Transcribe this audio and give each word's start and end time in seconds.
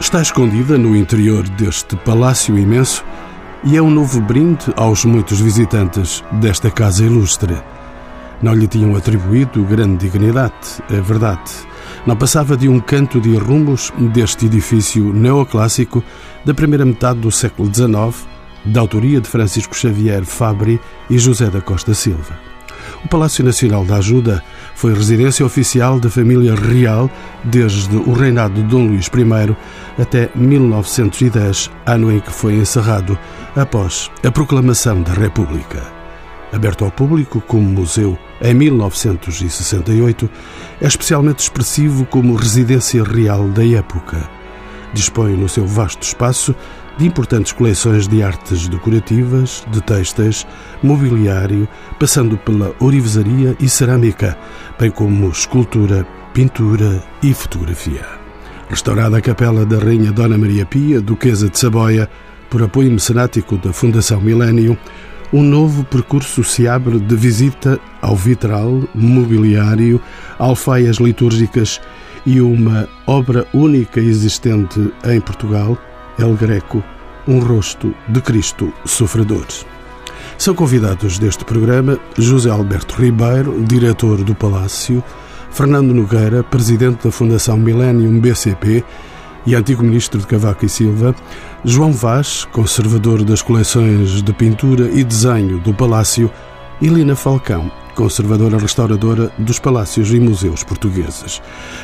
está 0.00 0.20
escondida 0.20 0.76
no 0.76 0.96
interior 0.96 1.48
deste 1.50 1.96
palácio 1.96 2.58
imenso 2.58 3.04
e 3.62 3.76
é 3.76 3.82
um 3.82 3.90
novo 3.90 4.20
brinde 4.20 4.66
aos 4.76 5.04
muitos 5.04 5.40
visitantes 5.40 6.22
desta 6.32 6.70
casa 6.70 7.04
ilustre. 7.04 7.56
Não 8.42 8.52
lhe 8.52 8.66
tinham 8.66 8.94
atribuído 8.96 9.64
grande 9.64 10.08
dignidade, 10.08 10.82
é 10.90 11.00
verdade. 11.00 11.50
Não 12.06 12.16
passava 12.16 12.56
de 12.56 12.68
um 12.68 12.78
canto 12.80 13.20
de 13.20 13.36
rumos 13.36 13.92
deste 14.12 14.46
edifício 14.46 15.12
neoclássico 15.12 16.04
da 16.44 16.52
primeira 16.52 16.84
metade 16.84 17.20
do 17.20 17.30
século 17.30 17.72
XIX, 17.72 18.26
da 18.64 18.80
autoria 18.80 19.20
de 19.20 19.28
Francisco 19.28 19.74
Xavier 19.74 20.24
Fabri 20.24 20.80
e 21.08 21.18
José 21.18 21.48
da 21.48 21.60
Costa 21.60 21.94
Silva. 21.94 22.38
O 23.04 23.08
Palácio 23.08 23.44
Nacional 23.44 23.84
da 23.84 23.96
Ajuda 23.96 24.42
foi 24.74 24.92
residência 24.92 25.44
oficial 25.46 26.00
da 26.00 26.10
família 26.10 26.54
real 26.54 27.10
desde 27.44 27.96
o 27.96 28.12
reinado 28.12 28.54
de 28.54 28.62
Dom 28.62 28.88
Luís 28.88 29.06
I 29.06 29.56
até 30.02 30.28
1910, 30.34 31.70
ano 31.86 32.12
em 32.12 32.20
que 32.20 32.32
foi 32.32 32.54
encerrado 32.54 33.18
após 33.56 34.10
a 34.24 34.30
proclamação 34.30 35.02
da 35.02 35.12
República. 35.12 35.82
Aberto 36.52 36.84
ao 36.84 36.90
público 36.90 37.40
como 37.40 37.68
museu 37.68 38.18
em 38.40 38.54
1968, 38.54 40.30
é 40.80 40.86
especialmente 40.86 41.40
expressivo 41.40 42.04
como 42.06 42.36
residência 42.36 43.02
real 43.02 43.48
da 43.48 43.66
época. 43.66 44.28
Dispõe 44.92 45.36
no 45.36 45.48
seu 45.48 45.66
vasto 45.66 46.02
espaço 46.02 46.54
de 46.96 47.06
importantes 47.06 47.52
coleções 47.52 48.06
de 48.06 48.22
artes 48.22 48.68
decorativas, 48.68 49.64
de 49.70 49.80
textas, 49.82 50.46
mobiliário, 50.82 51.68
passando 51.98 52.36
pela 52.38 52.74
orivesaria 52.78 53.56
e 53.58 53.68
cerâmica, 53.68 54.38
bem 54.78 54.90
como 54.90 55.28
escultura, 55.28 56.06
pintura 56.32 57.02
e 57.22 57.34
fotografia. 57.34 58.04
Restaurada 58.68 59.18
a 59.18 59.20
capela 59.20 59.66
da 59.66 59.78
Rainha 59.78 60.12
Dona 60.12 60.38
Maria 60.38 60.64
Pia, 60.64 61.00
Duquesa 61.00 61.48
de 61.48 61.58
Saboia, 61.58 62.08
por 62.48 62.62
apoio 62.62 62.90
mecenático 62.90 63.56
da 63.56 63.72
Fundação 63.72 64.20
Milênio, 64.20 64.78
um 65.32 65.42
novo 65.42 65.84
percurso 65.84 66.44
se 66.44 66.68
abre 66.68 67.00
de 67.00 67.16
visita 67.16 67.80
ao 68.00 68.14
vitral, 68.14 68.82
mobiliário, 68.94 70.00
alfaias 70.38 70.98
litúrgicas 70.98 71.80
e 72.24 72.40
uma 72.40 72.88
obra 73.06 73.44
única 73.52 74.00
existente 74.00 74.92
em 75.04 75.20
Portugal, 75.20 75.76
El 76.18 76.34
Greco, 76.34 76.82
um 77.26 77.40
rosto 77.40 77.94
de 78.08 78.20
Cristo 78.20 78.72
sofredor. 78.84 79.46
São 80.36 80.54
convidados 80.54 81.18
deste 81.18 81.44
programa 81.44 81.98
José 82.18 82.50
Alberto 82.50 83.00
Ribeiro, 83.00 83.62
diretor 83.62 84.22
do 84.22 84.34
Palácio, 84.34 85.02
Fernando 85.50 85.94
Nogueira, 85.94 86.42
presidente 86.42 87.04
da 87.04 87.12
Fundação 87.12 87.56
Millennium 87.56 88.18
BCP 88.20 88.84
e 89.46 89.54
antigo 89.54 89.82
ministro 89.82 90.18
de 90.18 90.26
Cavaco 90.26 90.64
e 90.64 90.68
Silva, 90.68 91.14
João 91.64 91.92
Vaz, 91.92 92.44
conservador 92.46 93.22
das 93.22 93.42
coleções 93.42 94.22
de 94.22 94.32
pintura 94.32 94.90
e 94.90 95.04
desenho 95.04 95.60
do 95.60 95.72
Palácio, 95.72 96.30
e 96.80 96.88
Lina 96.88 97.14
Falcão, 97.14 97.70
conservadora 97.94 98.58
restauradora 98.58 99.32
dos 99.38 99.58
palácios 99.58 100.12
e 100.12 100.20
museus 100.20 100.62
portugueses. 100.62 101.40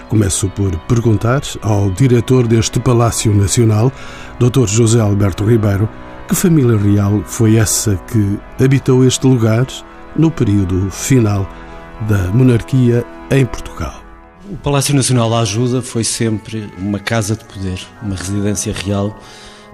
Começo 0.08 0.48
por 0.50 0.76
perguntar 0.80 1.40
ao 1.62 1.90
diretor 1.90 2.46
deste 2.46 2.80
Palácio 2.80 3.34
Nacional, 3.34 3.92
Dr. 4.38 4.66
José 4.66 5.00
Alberto 5.00 5.44
Ribeiro, 5.44 5.88
que 6.28 6.34
família 6.34 6.76
real 6.76 7.22
foi 7.24 7.56
essa 7.56 7.96
que 8.10 8.38
habitou 8.62 9.04
este 9.04 9.26
lugar 9.26 9.66
no 10.16 10.30
período 10.30 10.90
final 10.90 11.48
da 12.08 12.28
monarquia 12.32 13.04
em 13.30 13.46
Portugal. 13.46 14.02
O 14.50 14.56
Palácio 14.56 14.94
Nacional 14.94 15.30
da 15.30 15.38
Ajuda 15.38 15.80
foi 15.80 16.02
sempre 16.02 16.68
uma 16.76 16.98
casa 16.98 17.36
de 17.36 17.44
poder, 17.44 17.80
uma 18.02 18.16
residência 18.16 18.72
real. 18.72 19.18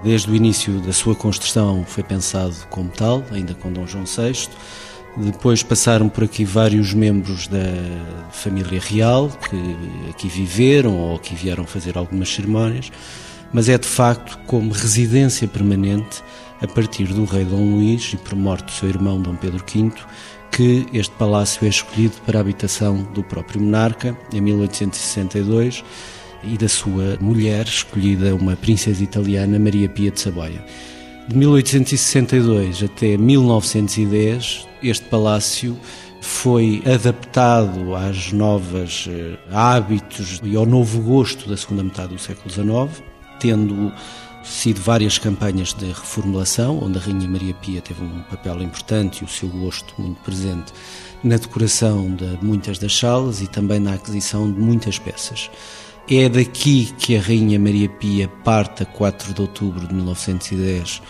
Desde 0.03 0.29
o 0.29 0.35
início 0.35 0.79
da 0.81 0.93
sua 0.93 1.15
construção 1.15 1.83
foi 1.87 2.03
pensado 2.03 2.53
como 2.69 2.89
tal, 2.89 3.23
ainda 3.31 3.55
com 3.55 3.73
Dom 3.73 3.87
João 3.87 4.03
VI 4.05 4.49
depois 5.17 5.63
passaram 5.63 6.07
por 6.09 6.23
aqui 6.23 6.45
vários 6.45 6.93
membros 6.93 7.47
da 7.47 7.57
família 8.31 8.79
real 8.79 9.29
que 9.29 10.09
aqui 10.09 10.27
viveram 10.27 10.97
ou 10.97 11.17
que 11.17 11.33
vieram 11.33 11.65
fazer 11.65 11.97
algumas 11.97 12.29
cerimónias, 12.29 12.91
mas 13.51 13.67
é 13.69 13.77
de 13.77 13.87
facto 13.87 14.37
como 14.45 14.71
residência 14.71 15.47
permanente 15.47 16.23
a 16.61 16.67
partir 16.67 17.07
do 17.07 17.25
rei 17.25 17.45
Dom 17.45 17.75
Luís 17.75 18.13
e 18.13 18.17
por 18.17 18.35
morte 18.35 18.65
do 18.65 18.71
seu 18.71 18.89
irmão 18.89 19.21
Dom 19.21 19.35
Pedro 19.35 19.63
V 19.65 19.91
que 20.51 20.85
este 20.93 21.13
palácio 21.15 21.65
é 21.65 21.69
escolhido 21.69 22.15
para 22.25 22.39
a 22.39 22.41
habitação 22.41 23.03
do 23.13 23.23
próprio 23.23 23.61
monarca 23.61 24.17
em 24.33 24.41
1862 24.41 25.83
e 26.43 26.57
da 26.57 26.69
sua 26.69 27.17
mulher, 27.19 27.65
escolhida 27.65 28.35
uma 28.35 28.55
princesa 28.55 29.03
italiana, 29.03 29.59
Maria 29.59 29.89
Pia 29.89 30.11
de 30.11 30.19
Saboia. 30.19 30.63
De 31.27 31.35
1862 31.35 32.83
até 32.83 33.17
1910, 33.17 34.65
este 34.81 35.05
palácio 35.07 35.77
foi 36.21 36.81
adaptado 36.85 37.93
às 37.95 38.31
novas 38.31 39.09
eh, 39.09 39.37
hábitos 39.51 40.39
e 40.41 40.55
ao 40.55 40.65
novo 40.65 41.01
gosto 41.01 41.49
da 41.49 41.57
segunda 41.57 41.83
metade 41.83 42.13
do 42.13 42.19
século 42.19 42.49
XIX, 42.49 43.03
tendo 43.41 43.91
sido 44.41 44.79
várias 44.79 45.17
campanhas 45.17 45.73
de 45.73 45.87
reformulação, 45.87 46.81
onde 46.81 46.97
a 46.97 47.01
Rainha 47.01 47.27
Maria 47.27 47.53
Pia 47.55 47.81
teve 47.81 48.01
um 48.01 48.21
papel 48.29 48.61
importante 48.61 49.21
e 49.21 49.25
o 49.25 49.27
seu 49.27 49.49
gosto 49.49 49.93
muito 49.97 50.21
presente 50.21 50.71
na 51.21 51.35
decoração 51.35 52.15
de 52.15 52.37
muitas 52.41 52.79
das 52.79 52.97
salas 52.97 53.41
e 53.41 53.47
também 53.47 53.81
na 53.81 53.95
aquisição 53.95 54.49
de 54.49 54.57
muitas 54.57 54.97
peças. 54.97 55.49
É 56.09 56.29
daqui 56.29 56.93
que 56.97 57.17
a 57.17 57.21
Rainha 57.21 57.59
Maria 57.59 57.89
Pia 57.89 58.29
parte 58.29 58.83
a 58.83 58.85
4 58.85 59.33
de 59.33 59.41
outubro 59.41 59.85
de 59.85 59.93
1910 59.93 61.01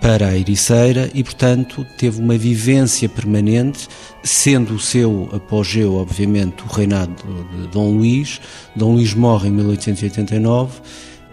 para 0.00 0.28
a 0.28 0.38
Ericeira 0.38 1.10
e, 1.12 1.22
portanto, 1.22 1.86
teve 1.98 2.22
uma 2.22 2.38
vivência 2.38 3.06
permanente, 3.06 3.86
sendo 4.22 4.74
o 4.74 4.80
seu 4.80 5.28
apogeu, 5.30 5.96
obviamente, 5.96 6.62
o 6.64 6.68
reinado 6.68 7.22
de 7.52 7.68
Dom 7.68 7.98
Luís. 7.98 8.40
Dom 8.74 8.94
Luís 8.94 9.12
morre 9.12 9.48
em 9.48 9.52
1889. 9.52 10.80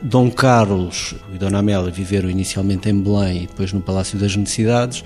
Dom 0.04 0.30
Carlos 0.30 1.16
e 1.34 1.38
Dona 1.38 1.60
Amélia 1.60 1.92
viveram 1.92 2.30
inicialmente 2.30 2.90
em 2.90 3.00
Belém 3.00 3.44
e 3.44 3.48
depois 3.48 3.72
no 3.72 3.82
Palácio 3.82 4.20
das 4.20 4.36
Necessidades 4.36 5.04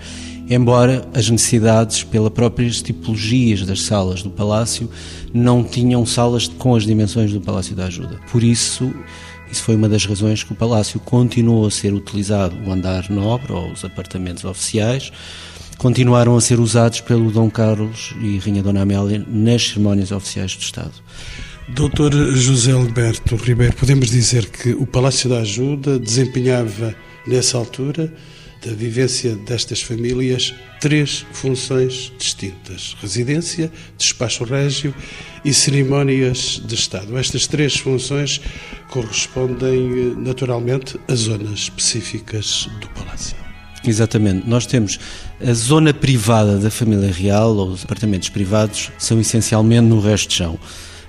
embora 0.49 1.07
as 1.13 1.29
necessidades, 1.29 2.03
pela 2.03 2.31
próprias 2.31 2.81
tipologias 2.81 3.65
das 3.65 3.81
salas 3.83 4.23
do 4.23 4.29
palácio, 4.29 4.89
não 5.33 5.63
tinham 5.63 6.05
salas 6.05 6.47
com 6.47 6.75
as 6.75 6.85
dimensões 6.85 7.33
do 7.33 7.41
Palácio 7.41 7.75
da 7.75 7.85
Ajuda. 7.85 8.19
Por 8.31 8.43
isso, 8.43 8.93
isso 9.51 9.63
foi 9.63 9.75
uma 9.75 9.89
das 9.89 10.05
razões 10.05 10.43
que 10.43 10.53
o 10.53 10.55
palácio 10.55 10.99
continuou 11.01 11.67
a 11.67 11.71
ser 11.71 11.93
utilizado, 11.93 12.55
o 12.65 12.71
andar 12.71 13.09
nobre 13.09 13.51
ou 13.51 13.71
os 13.71 13.83
apartamentos 13.83 14.45
oficiais, 14.45 15.11
continuaram 15.77 16.35
a 16.35 16.41
ser 16.41 16.59
usados 16.59 17.01
pelo 17.01 17.29
Dom 17.29 17.49
Carlos 17.49 18.15
e 18.21 18.39
Rainha 18.39 18.63
Dona 18.63 18.81
Amélia 18.81 19.23
nas 19.27 19.67
cerimónias 19.67 20.11
oficiais 20.11 20.55
do 20.55 20.61
Estado. 20.61 20.93
Doutor 21.69 22.13
José 22.33 22.72
Alberto 22.72 23.35
Ribeiro, 23.35 23.75
podemos 23.75 24.09
dizer 24.09 24.45
que 24.45 24.69
o 24.69 24.88
Palácio 24.88 25.29
da 25.29 25.39
Ajuda 25.39 26.00
desempenhava, 26.00 26.95
nessa 27.28 27.57
altura, 27.57 28.11
da 28.66 28.72
vivência 28.72 29.35
destas 29.35 29.81
famílias 29.81 30.56
três 30.79 31.25
funções 31.33 32.13
distintas: 32.17 32.95
residência, 33.01 33.69
despacho 33.97 34.45
régio 34.45 34.95
e 35.44 35.53
cerimónias 35.53 36.61
de 36.66 36.73
Estado. 36.73 37.17
Estas 37.17 37.47
três 37.47 37.75
funções 37.75 38.39
correspondem 38.89 40.16
naturalmente 40.16 40.97
a 41.06 41.16
zonas 41.16 41.59
específicas 41.59 42.69
do 42.79 42.88
palácio. 42.91 43.35
Exatamente. 43.85 44.47
Nós 44.47 44.66
temos 44.66 44.97
a 45.45 45.53
zona 45.53 45.94
privada 45.94 46.57
da 46.57 46.72
família 46.72 47.11
real, 47.11 47.57
ou 47.57 47.72
os 47.72 47.83
apartamentos 47.83 48.29
privados, 48.29 48.89
são 48.97 49.19
essencialmente 49.19 49.86
no 49.86 50.00
resto 50.00 50.30
de 50.30 50.36
chão. 50.36 50.57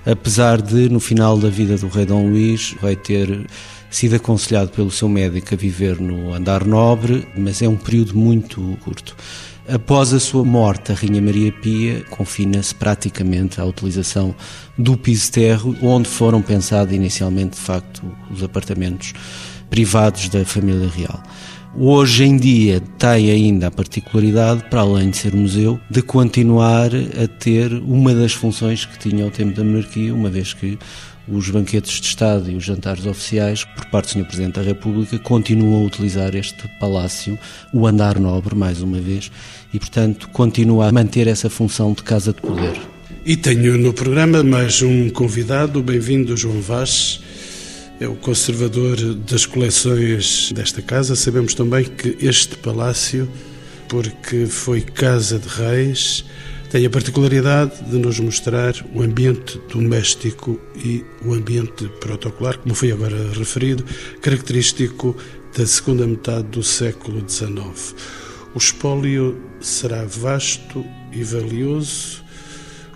Apesar 0.05 0.61
de, 0.61 0.89
no 0.89 0.99
final 0.99 1.37
da 1.37 1.49
vida 1.49 1.77
do 1.77 1.87
rei 1.87 2.05
Dom 2.05 2.27
Luís, 2.29 2.75
vai 2.81 2.95
ter 2.95 3.47
sido 3.89 4.15
aconselhado 4.15 4.69
pelo 4.71 4.91
seu 4.91 5.09
médico 5.09 5.53
a 5.53 5.57
viver 5.57 5.99
no 5.99 6.33
andar 6.33 6.65
nobre, 6.65 7.27
mas 7.37 7.61
é 7.61 7.67
um 7.67 7.75
período 7.75 8.15
muito 8.15 8.77
curto. 8.83 9.15
Após 9.67 10.13
a 10.13 10.19
sua 10.19 10.43
morte, 10.43 10.91
a 10.91 10.95
Rainha 10.95 11.21
Maria 11.21 11.51
Pia 11.51 12.03
confina-se 12.09 12.73
praticamente 12.73 13.61
à 13.61 13.65
utilização 13.65 14.33
do 14.77 14.97
piso 14.97 15.31
terro, 15.31 15.75
onde 15.81 16.09
foram 16.09 16.41
pensados 16.41 16.93
inicialmente, 16.93 17.55
de 17.55 17.61
facto, 17.61 18.01
os 18.31 18.41
apartamentos 18.41 19.13
privados 19.69 20.27
da 20.29 20.43
família 20.43 20.89
real. 20.89 21.21
Hoje 21.77 22.23
em 22.23 22.35
dia 22.35 22.81
tem 22.97 23.29
ainda 23.29 23.67
a 23.67 23.71
particularidade, 23.71 24.63
para 24.69 24.81
além 24.81 25.11
de 25.11 25.17
ser 25.17 25.33
museu, 25.33 25.79
de 25.89 26.01
continuar 26.01 26.89
a 26.93 27.27
ter 27.27 27.71
uma 27.73 28.13
das 28.13 28.33
funções 28.33 28.85
que 28.85 28.97
tinha 28.97 29.23
ao 29.23 29.31
tempo 29.31 29.55
da 29.55 29.63
monarquia, 29.63 30.13
uma 30.13 30.29
vez 30.29 30.51
que 30.53 30.79
os 31.27 31.47
banquetes 31.49 32.01
de 32.01 32.07
Estado 32.07 32.49
e 32.49 32.55
os 32.55 32.63
jantares 32.63 33.05
oficiais, 33.05 33.63
por 33.63 33.85
parte 33.85 34.07
do 34.07 34.19
Sr. 34.19 34.25
Presidente 34.25 34.55
da 34.55 34.63
República, 34.63 35.19
continuam 35.19 35.83
a 35.83 35.85
utilizar 35.85 36.35
este 36.35 36.67
palácio, 36.79 37.37
o 37.71 37.85
andar 37.85 38.19
nobre, 38.19 38.55
mais 38.55 38.81
uma 38.81 38.99
vez, 38.99 39.31
e, 39.71 39.77
portanto, 39.77 40.27
continua 40.29 40.87
a 40.87 40.91
manter 40.91 41.27
essa 41.27 41.51
função 41.51 41.93
de 41.93 42.01
casa 42.01 42.33
de 42.33 42.41
poder. 42.41 42.79
E 43.23 43.37
tenho 43.37 43.77
no 43.77 43.93
programa 43.93 44.43
mais 44.43 44.81
um 44.81 45.09
convidado, 45.09 45.83
bem-vindo 45.83 46.35
João 46.35 46.59
Vaz, 46.61 47.21
é 47.99 48.07
o 48.07 48.15
conservador 48.15 48.95
das 49.15 49.45
coleções 49.45 50.51
desta 50.53 50.81
casa. 50.81 51.15
Sabemos 51.15 51.53
também 51.53 51.83
que 51.83 52.17
este 52.21 52.55
palácio, 52.57 53.29
porque 53.89 54.45
foi 54.45 54.81
casa 54.81 55.37
de 55.37 55.47
reis, 55.47 56.23
tem 56.69 56.85
a 56.85 56.89
particularidade 56.89 57.83
de 57.83 57.97
nos 57.97 58.19
mostrar 58.19 58.73
o 58.93 59.01
ambiente 59.01 59.59
doméstico 59.71 60.59
e 60.77 61.03
o 61.25 61.33
ambiente 61.33 61.89
protocolar, 61.99 62.57
como 62.59 62.73
foi 62.73 62.91
agora 62.91 63.33
referido, 63.33 63.83
característico 64.21 65.15
da 65.57 65.65
segunda 65.65 66.07
metade 66.07 66.47
do 66.47 66.63
século 66.63 67.27
XIX. 67.27 67.95
O 68.53 68.57
espólio 68.57 69.41
será 69.59 70.05
vasto 70.05 70.85
e 71.11 71.23
valioso, 71.23 72.23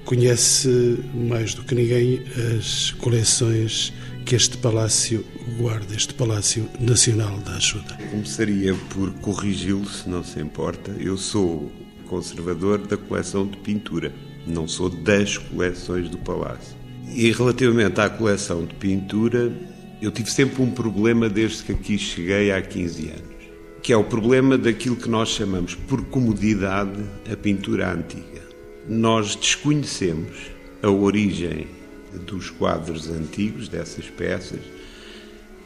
conhece 0.05 0.99
mais 1.13 1.53
do 1.53 1.63
que 1.63 1.75
ninguém 1.75 2.23
as 2.57 2.91
coleções 2.91 3.91
que 4.25 4.35
este 4.35 4.57
palácio 4.57 5.25
guarda, 5.57 5.93
este 5.95 6.13
Palácio 6.13 6.69
Nacional 6.79 7.37
da 7.39 7.55
Ajuda. 7.55 7.97
Começaria 8.09 8.73
por 8.89 9.11
corrigi-lo, 9.15 9.85
se 9.85 10.07
não 10.09 10.23
se 10.23 10.39
importa. 10.39 10.91
Eu 10.99 11.17
sou 11.17 11.71
conservador 12.07 12.79
da 12.79 12.95
coleção 12.95 13.45
de 13.45 13.57
pintura, 13.57 14.13
não 14.47 14.67
sou 14.67 14.89
das 14.89 15.37
coleções 15.37 16.09
do 16.09 16.17
Palácio. 16.17 16.75
E 17.13 17.31
relativamente 17.31 17.99
à 17.99 18.09
coleção 18.09 18.65
de 18.65 18.73
pintura, 18.75 19.51
eu 20.01 20.09
tive 20.09 20.31
sempre 20.31 20.61
um 20.61 20.71
problema 20.71 21.27
desde 21.29 21.63
que 21.63 21.71
aqui 21.73 21.97
cheguei 21.97 22.51
há 22.51 22.61
15 22.61 23.07
anos, 23.09 23.35
que 23.81 23.91
é 23.91 23.97
o 23.97 24.03
problema 24.03 24.57
daquilo 24.57 24.95
que 24.95 25.09
nós 25.09 25.29
chamamos 25.29 25.75
por 25.75 26.03
comodidade 26.05 27.03
a 27.31 27.35
pintura 27.35 27.93
antiga. 27.93 28.41
Nós 28.87 29.35
desconhecemos 29.35 30.51
a 30.81 30.89
origem 30.89 31.67
dos 32.19 32.49
quadros 32.49 33.09
antigos, 33.09 33.67
dessas 33.67 34.09
peças, 34.09 34.59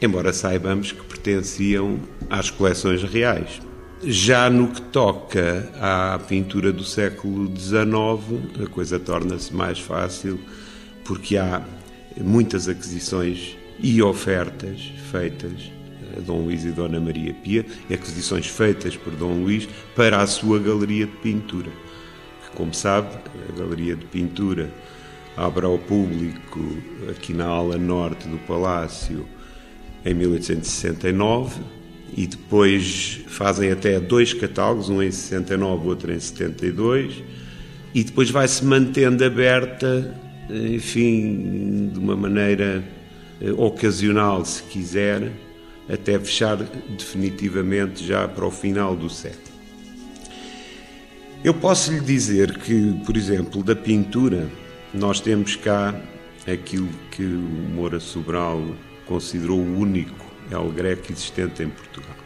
embora 0.00 0.32
saibamos 0.32 0.92
que 0.92 1.02
pertenciam 1.04 1.98
às 2.30 2.50
coleções 2.50 3.02
reais. 3.02 3.60
Já 4.04 4.48
no 4.48 4.68
que 4.68 4.80
toca 4.80 5.68
à 5.80 6.20
pintura 6.20 6.72
do 6.72 6.84
século 6.84 7.52
XIX, 7.56 8.64
a 8.64 8.68
coisa 8.68 8.98
torna-se 8.98 9.52
mais 9.52 9.80
fácil 9.80 10.38
porque 11.04 11.36
há 11.36 11.62
muitas 12.20 12.68
aquisições 12.68 13.56
e 13.80 14.00
ofertas 14.02 14.92
feitas 15.10 15.72
a 16.16 16.20
Dom 16.20 16.42
Luís 16.42 16.64
e 16.64 16.70
Dona 16.70 17.00
Maria 17.00 17.34
Pia, 17.34 17.64
aquisições 17.92 18.46
feitas 18.46 18.96
por 18.96 19.14
Dom 19.14 19.42
Luís 19.42 19.68
para 19.94 20.20
a 20.20 20.26
sua 20.26 20.58
galeria 20.58 21.06
de 21.06 21.16
pintura. 21.16 21.70
Que, 22.42 22.56
como 22.56 22.72
sabe, 22.74 23.16
a 23.48 23.58
galeria 23.58 23.96
de 23.96 24.04
pintura 24.06 24.70
abre 25.38 25.64
ao 25.64 25.78
público 25.78 26.60
aqui 27.08 27.32
na 27.32 27.46
ala 27.46 27.78
norte 27.78 28.26
do 28.26 28.38
Palácio 28.38 29.24
em 30.04 30.12
1869 30.12 31.60
e 32.16 32.26
depois 32.26 33.20
fazem 33.28 33.70
até 33.70 34.00
dois 34.00 34.32
catálogos, 34.32 34.88
um 34.88 35.00
em 35.00 35.12
69, 35.12 35.86
outro 35.86 36.12
em 36.12 36.18
72, 36.18 37.22
e 37.94 38.02
depois 38.02 38.30
vai-se 38.30 38.64
mantendo 38.64 39.24
aberta, 39.24 40.12
enfim, 40.50 41.90
de 41.92 41.98
uma 42.00 42.16
maneira 42.16 42.82
eh, 43.40 43.52
ocasional, 43.52 44.44
se 44.44 44.64
quiser, 44.64 45.30
até 45.88 46.18
fechar 46.18 46.56
definitivamente 46.56 48.04
já 48.04 48.26
para 48.26 48.44
o 48.44 48.50
final 48.50 48.96
do 48.96 49.08
século. 49.08 49.46
Eu 51.44 51.54
posso 51.54 51.92
lhe 51.92 52.00
dizer 52.00 52.58
que, 52.58 53.00
por 53.06 53.16
exemplo, 53.16 53.62
da 53.62 53.76
pintura, 53.76 54.48
nós 54.94 55.20
temos 55.20 55.56
cá 55.56 55.94
aquilo 56.50 56.88
que 57.10 57.22
o 57.22 57.40
Moura 57.74 58.00
Sobral 58.00 58.62
considerou 59.06 59.58
o 59.58 59.78
único 59.78 60.26
El 60.50 60.70
Greco 60.70 61.12
existente 61.12 61.62
em 61.62 61.68
Portugal, 61.68 62.16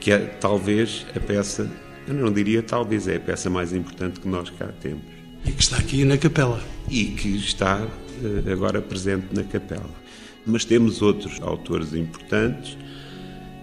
que 0.00 0.12
é 0.12 0.18
talvez 0.18 1.06
a 1.16 1.20
peça, 1.20 1.70
eu 2.06 2.14
não 2.14 2.30
diria 2.32 2.62
talvez, 2.62 3.08
é 3.08 3.16
a 3.16 3.20
peça 3.20 3.48
mais 3.48 3.72
importante 3.72 4.20
que 4.20 4.28
nós 4.28 4.50
cá 4.50 4.68
temos. 4.80 5.04
E 5.44 5.52
que 5.52 5.62
está 5.62 5.78
aqui 5.78 6.04
na 6.04 6.16
capela. 6.18 6.62
E 6.88 7.06
que 7.06 7.36
está 7.36 7.86
eh, 8.22 8.52
agora 8.52 8.80
presente 8.80 9.26
na 9.32 9.42
capela. 9.42 9.90
Mas 10.46 10.64
temos 10.64 11.02
outros 11.02 11.40
autores 11.40 11.94
importantes. 11.94 12.76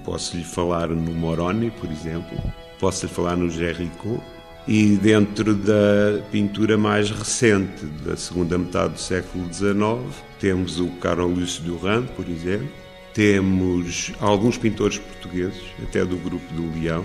Posso-lhe 0.04 0.44
falar 0.44 0.90
no 0.90 1.14
Moroni, 1.14 1.72
por 1.72 1.90
exemplo. 1.90 2.38
Posso-lhe 2.80 3.12
falar 3.12 3.38
no 3.38 3.50
Géricault. 3.50 4.22
E 4.72 4.96
dentro 4.98 5.56
da 5.56 6.22
pintura 6.30 6.78
mais 6.78 7.10
recente, 7.10 7.88
da 8.06 8.16
segunda 8.16 8.56
metade 8.56 8.94
do 8.94 9.00
século 9.00 9.52
XIX, 9.52 10.24
temos 10.40 10.80
o 10.80 10.90
Carol 11.02 11.30
Lúcio 11.30 11.64
Duran, 11.64 12.04
por 12.06 12.30
exemplo 12.30 12.70
temos 13.12 14.14
alguns 14.22 14.58
pintores 14.58 15.00
portugueses, 15.00 15.64
até 15.82 16.06
do 16.06 16.16
grupo 16.18 16.54
do 16.54 16.72
Leão. 16.80 17.04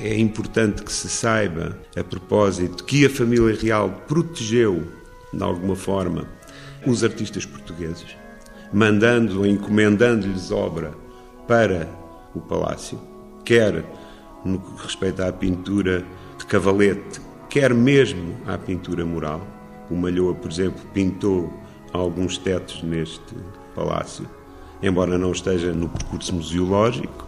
É 0.00 0.18
importante 0.18 0.82
que 0.82 0.92
se 0.92 1.08
saiba, 1.08 1.78
a 1.96 2.02
propósito, 2.02 2.84
que 2.84 3.06
a 3.06 3.10
família 3.10 3.56
real 3.56 4.02
protegeu, 4.08 4.84
de 5.32 5.42
alguma 5.42 5.76
forma, 5.76 6.26
os 6.84 7.04
artistas 7.04 7.46
portugueses, 7.46 8.16
mandando 8.72 9.38
ou 9.38 9.46
encomendando-lhes 9.46 10.50
obra 10.50 10.92
para 11.46 11.88
o 12.34 12.40
palácio, 12.40 13.00
quer 13.44 13.84
no 14.44 14.58
que 14.58 14.82
respeita 14.82 15.28
à 15.28 15.32
pintura 15.32 16.04
de 16.44 16.50
cavalete, 16.50 17.20
quer 17.48 17.72
mesmo 17.72 18.36
à 18.46 18.58
pintura 18.58 19.04
mural. 19.04 19.46
O 19.90 19.96
Malhoa, 19.96 20.34
por 20.34 20.50
exemplo, 20.50 20.82
pintou 20.92 21.52
alguns 21.92 22.38
tetos 22.38 22.82
neste 22.82 23.34
palácio 23.74 24.26
embora 24.86 25.16
não 25.16 25.32
esteja 25.32 25.72
no 25.72 25.88
percurso 25.88 26.34
museológico. 26.34 27.26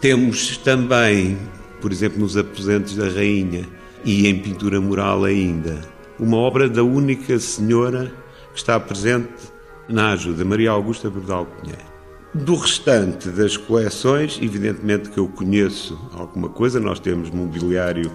Temos 0.00 0.56
também, 0.58 1.36
por 1.80 1.92
exemplo, 1.92 2.20
nos 2.20 2.36
aposentos 2.36 2.94
da 2.94 3.08
Rainha 3.08 3.68
e 4.04 4.26
em 4.26 4.38
pintura 4.38 4.80
mural 4.80 5.24
ainda, 5.24 5.80
uma 6.18 6.36
obra 6.36 6.68
da 6.68 6.82
única 6.82 7.38
senhora 7.38 8.12
que 8.52 8.58
está 8.58 8.78
presente 8.78 9.50
na 9.88 10.12
ajuda, 10.12 10.44
Maria 10.44 10.70
Augusta 10.70 11.10
Bordal 11.10 11.46
Pinheiro. 11.46 11.89
Do 12.32 12.54
restante 12.54 13.28
das 13.28 13.56
coleções, 13.56 14.38
evidentemente 14.40 15.10
que 15.10 15.18
eu 15.18 15.26
conheço 15.26 15.98
alguma 16.12 16.48
coisa, 16.48 16.78
nós 16.78 17.00
temos 17.00 17.28
mobiliário 17.30 18.10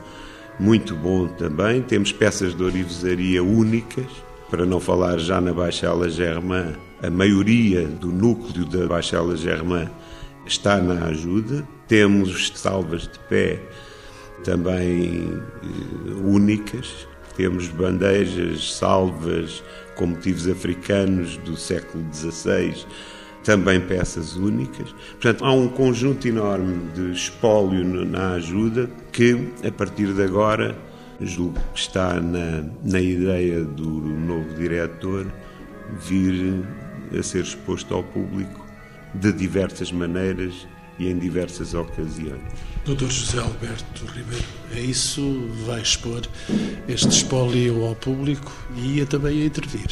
muito 0.57 0.95
bom 0.95 1.27
também, 1.27 1.81
temos 1.81 2.13
peças 2.13 2.55
de 2.55 2.63
orivesaria 2.63 3.43
únicas, 3.43 4.07
para 4.49 4.65
não 4.65 4.79
falar 4.79 5.17
já 5.17 5.41
na 5.41 5.53
Baixela 5.53 6.09
Germain, 6.09 6.75
a 7.03 7.09
maioria 7.09 7.85
do 7.85 8.07
núcleo 8.07 8.65
da 8.65 8.87
Baixela 8.87 9.35
Germain 9.35 9.89
está 10.45 10.77
na 10.77 11.07
ajuda. 11.07 11.67
Temos 11.87 12.53
salvas 12.55 13.03
de 13.03 13.19
pé 13.27 13.59
também 14.45 15.29
eh, 15.61 16.11
únicas. 16.23 17.07
Temos 17.35 17.67
bandejas, 17.67 18.75
salvas 18.75 19.61
com 19.95 20.07
motivos 20.07 20.47
africanos 20.47 21.35
do 21.37 21.57
século 21.57 22.05
XVI, 22.13 22.85
também 23.45 23.79
peças 23.79 24.35
únicas. 24.35 24.91
Portanto, 25.11 25.45
há 25.45 25.51
um 25.53 25.67
conjunto 25.67 26.27
enorme 26.27 26.91
de 26.93 27.11
espólio 27.11 27.85
na 28.03 28.33
ajuda 28.33 28.89
que, 29.11 29.49
a 29.65 29.71
partir 29.71 30.13
de 30.13 30.23
agora, 30.23 30.75
julgo 31.21 31.59
que 31.73 31.79
está 31.79 32.19
na, 32.19 32.65
na 32.83 32.99
ideia 32.99 33.63
do 33.63 33.87
novo 33.87 34.53
diretor 34.55 35.31
vir 36.01 36.65
a 37.17 37.21
ser 37.21 37.43
exposto 37.43 37.93
ao 37.93 38.03
público 38.03 38.65
de 39.13 39.31
diversas 39.31 39.91
maneiras 39.91 40.67
e 40.97 41.07
em 41.07 41.17
diversas 41.17 41.75
ocasiões. 41.75 42.41
Doutor 42.83 43.11
José 43.11 43.39
Alberto 43.39 44.05
Ribeiro, 44.07 44.45
é 44.75 44.79
isso? 44.79 45.47
Vai 45.65 45.81
expor 45.81 46.21
este 46.87 47.09
espólio 47.09 47.85
ao 47.85 47.95
público 47.95 48.51
e 48.75 48.97
ia 48.97 49.05
também 49.05 49.43
a 49.43 49.45
intervir. 49.45 49.91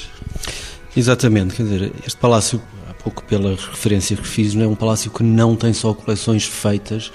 Exatamente, 0.95 1.55
quer 1.55 1.63
dizer, 1.63 1.91
este 2.05 2.17
palácio, 2.17 2.61
pouco 3.03 3.23
pela 3.23 3.51
referência 3.51 4.15
que 4.15 4.27
fiz, 4.27 4.55
é 4.55 4.65
um 4.65 4.75
palácio 4.75 5.11
que 5.11 5.23
não 5.23 5.55
tem 5.55 5.73
só 5.73 5.93
coleções 5.93 6.45
feitas 6.45 7.11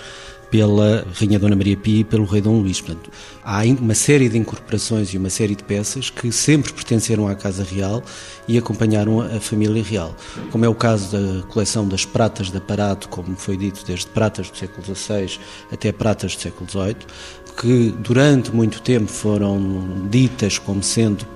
pela 0.50 1.06
Rainha 1.14 1.38
Dona 1.38 1.54
Maria 1.54 1.76
Pia 1.76 2.00
e 2.00 2.04
pelo 2.04 2.24
Rei 2.24 2.40
Dom 2.40 2.60
Luís. 2.60 2.80
Portanto, 2.80 3.10
há 3.44 3.62
uma 3.64 3.94
série 3.94 4.28
de 4.28 4.38
incorporações 4.38 5.12
e 5.12 5.18
uma 5.18 5.30
série 5.30 5.54
de 5.54 5.62
peças 5.62 6.10
que 6.10 6.32
sempre 6.32 6.72
pertenceram 6.72 7.28
à 7.28 7.34
Casa 7.34 7.62
Real 7.62 8.02
e 8.46 8.56
acompanharam 8.56 9.20
a 9.20 9.40
família 9.40 9.82
real. 9.82 10.14
Como 10.50 10.64
é 10.64 10.68
o 10.68 10.74
caso 10.74 11.12
da 11.12 11.42
coleção 11.48 11.86
das 11.86 12.04
pratas 12.04 12.50
de 12.50 12.56
aparato, 12.56 13.08
como 13.08 13.36
foi 13.36 13.56
dito, 13.56 13.84
desde 13.86 14.06
pratas 14.06 14.50
do 14.50 14.56
século 14.56 14.82
XVI 14.82 15.38
até 15.70 15.92
pratas 15.92 16.34
do 16.34 16.40
século 16.40 16.68
XVIII, 16.70 16.96
que 17.60 17.94
durante 17.98 18.54
muito 18.54 18.80
tempo 18.80 19.10
foram 19.10 20.08
ditas 20.08 20.58
como 20.58 20.82
sendo 20.82 21.26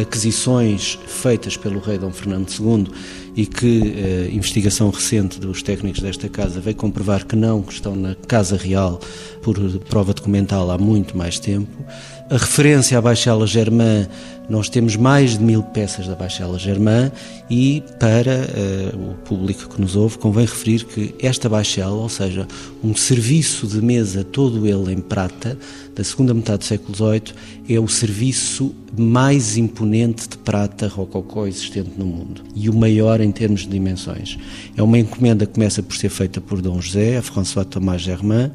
aquisições 0.00 0.98
feitas 1.06 1.56
pelo 1.56 1.80
rei 1.80 1.98
Dom 1.98 2.12
Fernando 2.12 2.48
II 2.48 2.86
e 3.34 3.46
que 3.46 3.82
a 3.82 4.26
eh, 4.26 4.30
investigação 4.32 4.90
recente 4.90 5.40
dos 5.40 5.62
técnicos 5.62 6.02
desta 6.02 6.28
casa 6.28 6.60
veio 6.60 6.76
comprovar 6.76 7.24
que 7.24 7.34
não, 7.34 7.62
que 7.62 7.72
estão 7.72 7.96
na 7.96 8.14
Casa 8.14 8.56
Real 8.56 9.00
por 9.42 9.58
prova 9.88 10.12
documental 10.12 10.70
há 10.70 10.78
muito 10.78 11.16
mais 11.16 11.38
tempo, 11.38 11.68
A 12.32 12.38
referência 12.38 12.96
à 12.96 13.00
Baixela 13.00 13.46
Germain, 13.46 14.06
nós 14.48 14.70
temos 14.70 14.96
mais 14.96 15.36
de 15.36 15.44
mil 15.44 15.62
peças 15.62 16.06
da 16.06 16.14
Baixela 16.14 16.58
Germain 16.58 17.12
e 17.50 17.82
para 18.00 18.32
uh, 18.32 19.10
o 19.10 19.14
público 19.16 19.68
que 19.68 19.78
nos 19.78 19.96
ouve 19.96 20.16
convém 20.16 20.46
referir 20.46 20.84
que 20.84 21.14
esta 21.20 21.46
Baixela, 21.46 21.92
ou 21.92 22.08
seja, 22.08 22.48
um 22.82 22.94
serviço 22.96 23.66
de 23.66 23.82
mesa 23.82 24.24
todo 24.24 24.66
ele 24.66 24.94
em 24.94 24.98
prata, 24.98 25.58
da 25.94 26.02
segunda 26.02 26.32
metade 26.32 26.58
do 26.58 26.64
século 26.64 26.94
XVIII, 26.94 27.34
é 27.68 27.78
o 27.78 27.88
serviço 27.88 28.74
mais 28.96 29.56
imponente 29.56 30.28
de 30.28 30.36
prata 30.36 30.86
rococó 30.86 31.46
existente 31.46 31.92
no 31.96 32.04
mundo 32.04 32.42
e 32.54 32.68
o 32.68 32.74
maior 32.74 33.20
em 33.20 33.30
termos 33.30 33.62
de 33.62 33.68
dimensões. 33.68 34.38
É 34.76 34.82
uma 34.82 34.98
encomenda 34.98 35.46
que 35.46 35.54
começa 35.54 35.82
por 35.82 35.96
ser 35.96 36.10
feita 36.10 36.40
por 36.40 36.60
Dom 36.60 36.80
José, 36.80 37.16
a 37.16 37.22
François 37.22 37.66
Thomas 37.66 38.02
Germain, 38.02 38.50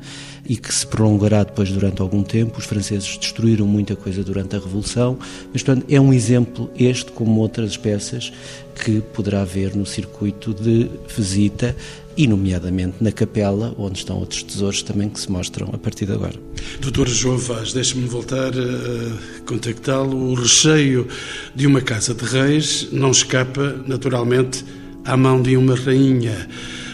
e 0.48 0.56
que 0.56 0.74
se 0.74 0.86
prolongará 0.86 1.44
depois 1.44 1.70
durante 1.72 2.01
algum 2.01 2.24
tempo. 2.24 2.60
Os 2.60 2.65
franceses 2.65 3.17
destruíram 3.17 3.65
muita 3.65 3.96
coisa 3.96 4.24
durante 4.24 4.56
a 4.56 4.60
Revolução, 4.60 5.17
mas 5.51 5.63
portanto 5.63 5.86
é 5.89 6.00
um 6.00 6.13
exemplo 6.13 6.70
este 6.77 7.12
como 7.12 7.41
outras 7.41 7.75
peças 7.75 8.32
que 8.77 9.01
poderá 9.01 9.43
ver 9.43 9.75
no 9.75 9.86
circuito 9.86 10.53
de 10.53 10.89
visita 11.15 11.75
e, 12.15 12.27
nomeadamente, 12.27 12.96
na 13.01 13.12
capela, 13.12 13.75
onde 13.77 14.00
estão 14.00 14.17
outros 14.17 14.41
tesouros 14.43 14.81
também 14.81 15.10
que 15.10 15.19
se 15.19 15.31
mostram 15.31 15.69
a 15.74 15.77
partir 15.77 16.05
de 16.05 16.13
agora. 16.13 16.36
Doutor 16.79 17.07
João 17.07 17.38
Vaz, 17.38 17.74
deixe-me 17.74 18.07
voltar 18.07 18.51
a 18.53 19.41
contactá-lo. 19.46 20.31
O 20.31 20.34
recheio 20.34 21.07
de 21.53 21.67
uma 21.67 21.81
casa 21.81 22.13
de 22.13 22.25
reis 22.25 22.88
não 22.91 23.12
escapa, 23.12 23.75
naturalmente, 23.86 24.65
à 25.05 25.15
mão 25.15 25.41
de 25.41 25.55
uma 25.55 25.75
rainha. 25.75 26.48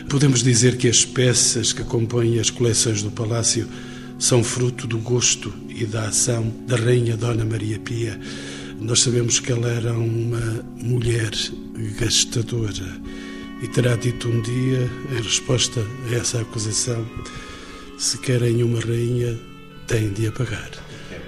Podemos 0.09 0.43
dizer 0.43 0.77
que 0.77 0.89
as 0.89 1.05
peças 1.05 1.71
que 1.71 1.83
compõem 1.83 2.39
as 2.39 2.49
coleções 2.49 3.01
do 3.01 3.09
Palácio 3.09 3.67
são 4.19 4.43
fruto 4.43 4.85
do 4.87 4.99
gosto 4.99 5.53
e 5.69 5.85
da 5.85 6.07
ação 6.07 6.53
da 6.67 6.75
Rainha 6.75 7.17
Dona 7.17 7.43
Maria 7.43 7.79
Pia. 7.79 8.19
Nós 8.83 8.99
sabemos 8.99 9.39
que 9.39 9.49
ela 9.49 9.69
era 9.69 9.93
uma 9.93 10.61
mulher 10.75 11.31
gastadora 11.97 13.01
e 13.61 13.67
terá 13.69 13.95
dito 13.95 14.27
um 14.27 14.41
dia, 14.41 14.89
em 15.09 15.21
resposta 15.21 15.79
a 15.79 16.15
essa 16.15 16.41
acusação, 16.41 17.07
se 17.97 18.17
querem 18.17 18.61
uma 18.61 18.81
rainha, 18.81 19.39
têm 19.87 20.11
de 20.11 20.27
a 20.27 20.33
pagar. 20.33 20.69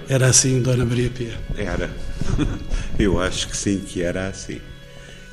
Era 0.06 0.26
assim, 0.26 0.60
Dona 0.60 0.84
Maria 0.84 1.08
Pia? 1.08 1.40
Era. 1.56 1.90
Eu 3.00 3.18
acho 3.18 3.48
que 3.48 3.56
sim, 3.56 3.78
que 3.78 4.02
era 4.02 4.28
assim. 4.28 4.60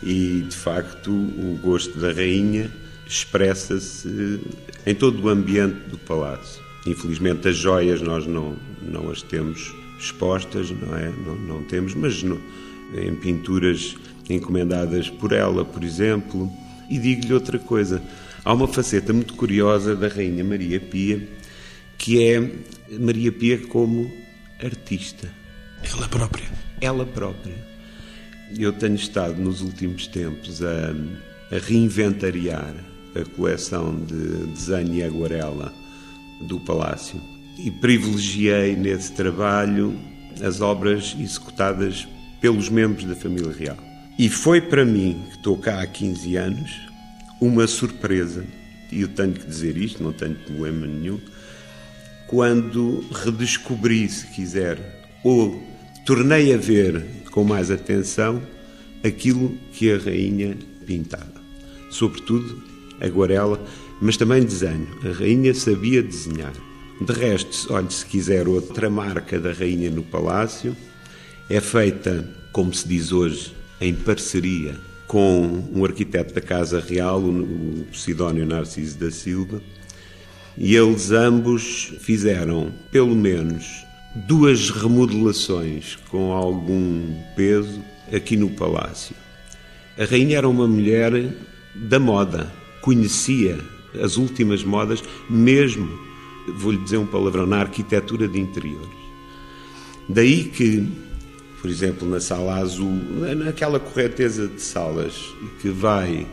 E, 0.01 0.45
de 0.47 0.55
facto, 0.55 1.11
o 1.11 1.59
gosto 1.61 1.99
da 1.99 2.13
rainha 2.13 2.71
expressa-se 3.05 4.39
em 4.85 4.95
todo 4.95 5.21
o 5.21 5.27
ambiente 5.27 5.89
do 5.89 5.97
palácio. 5.97 6.63
Infelizmente, 6.87 7.49
as 7.49 7.57
joias 7.57 7.99
nós 8.01 8.25
não, 8.25 8.55
não 8.81 9.09
as 9.11 9.21
temos 9.21 9.82
expostas, 10.05 10.69
não 10.69 10.95
é? 10.95 11.09
Não, 11.09 11.35
não 11.35 11.63
temos, 11.63 11.93
mas 11.95 12.21
no, 12.23 12.39
em 12.95 13.15
pinturas 13.15 13.95
encomendadas 14.29 15.09
por 15.09 15.31
ela, 15.31 15.65
por 15.65 15.83
exemplo, 15.83 16.51
e 16.89 16.97
digo-lhe 16.99 17.33
outra 17.33 17.57
coisa: 17.57 18.01
há 18.43 18.53
uma 18.53 18.67
faceta 18.67 19.13
muito 19.13 19.33
curiosa 19.35 19.95
da 19.95 20.07
Rainha 20.07 20.43
Maria 20.43 20.79
Pia, 20.79 21.27
que 21.97 22.23
é 22.23 22.51
Maria 22.99 23.31
Pia 23.31 23.57
como 23.67 24.11
artista. 24.63 25.29
Ela 25.83 26.07
própria. 26.07 26.47
Ela 26.81 27.05
própria. 27.05 27.73
Eu 28.57 28.71
tenho 28.73 28.95
estado 28.95 29.41
nos 29.41 29.61
últimos 29.61 30.07
tempos 30.07 30.61
a, 30.61 31.55
a 31.55 31.59
reinventariar 31.59 32.75
a 33.15 33.35
coleção 33.35 33.95
de 34.05 34.47
desenho 34.47 34.95
e 34.95 35.03
aguarela 35.03 35.73
do 36.47 36.59
Palácio 36.59 37.32
e 37.63 37.71
privilegiei 37.71 38.75
nesse 38.75 39.13
trabalho 39.13 39.97
as 40.43 40.59
obras 40.59 41.15
executadas 41.17 42.05
pelos 42.41 42.67
membros 42.67 43.05
da 43.05 43.15
família 43.15 43.53
real. 43.53 43.77
E 44.19 44.29
foi 44.29 44.59
para 44.59 44.83
mim, 44.83 45.23
que 45.29 45.37
estou 45.37 45.57
cá 45.57 45.81
há 45.81 45.87
15 45.87 46.35
anos, 46.35 46.81
uma 47.39 47.65
surpresa, 47.65 48.45
e 48.91 49.01
eu 49.01 49.07
tenho 49.07 49.33
que 49.33 49.47
dizer 49.47 49.77
isto, 49.77 50.03
não 50.03 50.11
tenho 50.11 50.35
problema 50.35 50.85
nenhum, 50.85 51.19
quando 52.27 53.05
redescobri, 53.11 54.09
se 54.09 54.27
quiser, 54.27 54.77
ou 55.23 55.63
tornei 56.05 56.53
a 56.53 56.57
ver 56.57 57.01
com 57.31 57.45
mais 57.45 57.71
atenção 57.71 58.41
aquilo 59.03 59.57
que 59.71 59.89
a 59.91 59.97
rainha 59.97 60.57
pintava. 60.85 61.41
Sobretudo 61.89 62.61
aguarela, 62.99 63.63
mas 64.01 64.17
também 64.17 64.43
desenho. 64.43 64.87
A 65.03 65.17
rainha 65.17 65.53
sabia 65.53 66.03
desenhar. 66.03 66.53
De 67.05 67.11
resto, 67.11 67.73
olhe, 67.73 67.91
se 67.91 68.05
quiser 68.05 68.47
outra 68.47 68.89
marca 68.89 69.37
da 69.37 69.51
rainha 69.51 69.91
no 69.91 70.03
palácio, 70.03 70.73
é 71.49 71.59
feita, 71.59 72.25
como 72.53 72.73
se 72.73 72.87
diz 72.87 73.11
hoje, 73.11 73.53
em 73.81 73.93
parceria 73.93 74.79
com 75.05 75.67
um 75.75 75.83
arquiteto 75.83 76.33
da 76.33 76.39
Casa 76.39 76.79
Real, 76.79 77.19
o 77.19 77.85
Sidónio 77.91 78.45
Narciso 78.45 78.97
da 78.97 79.11
Silva, 79.11 79.61
e 80.57 80.77
eles 80.77 81.11
ambos 81.11 81.93
fizeram 81.99 82.71
pelo 82.89 83.13
menos 83.13 83.83
duas 84.15 84.69
remodelações 84.69 85.97
com 86.09 86.31
algum 86.31 87.13
peso 87.35 87.83
aqui 88.13 88.37
no 88.37 88.49
palácio. 88.51 89.13
A 89.99 90.05
rainha 90.05 90.37
era 90.37 90.47
uma 90.47 90.69
mulher 90.69 91.35
da 91.75 91.99
moda, 91.99 92.49
conhecia 92.81 93.59
as 94.01 94.15
últimas 94.15 94.63
modas, 94.63 95.03
mesmo, 95.29 96.12
vou-lhe 96.47 96.77
dizer 96.77 96.97
um 96.97 97.05
palavrão, 97.05 97.45
na 97.45 97.61
arquitetura 97.61 98.27
de 98.27 98.39
interiores. 98.39 99.03
Daí 100.09 100.43
que 100.45 100.87
por 101.63 101.69
exemplo, 101.69 102.05
na 102.09 102.19
sala 102.19 102.57
azul, 102.57 102.91
naquela 103.37 103.79
correteza 103.79 104.49
de 104.49 104.61
salas 104.61 105.13
que 105.61 105.69
vai 105.69 106.27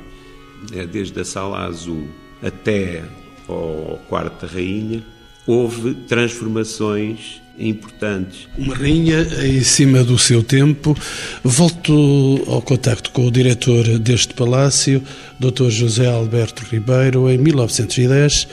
é, 0.72 0.84
desde 0.84 1.20
a 1.20 1.24
sala 1.24 1.66
azul 1.66 2.08
até 2.42 3.04
ao 3.46 4.00
quarto 4.08 4.44
da 4.44 4.52
rainha, 4.52 5.04
houve 5.46 5.94
transformações 6.08 7.40
importantes. 7.56 8.48
Uma 8.58 8.74
rainha 8.74 9.22
em 9.44 9.62
cima 9.62 10.02
do 10.02 10.18
seu 10.18 10.42
tempo. 10.42 10.96
Volto 11.44 12.42
ao 12.48 12.60
contacto 12.60 13.12
com 13.12 13.28
o 13.28 13.30
diretor 13.30 14.00
deste 14.00 14.34
palácio, 14.34 15.00
Dr. 15.38 15.68
José 15.68 16.08
Alberto 16.08 16.64
Ribeiro, 16.64 17.30
em 17.30 17.38
1910, 17.38 18.48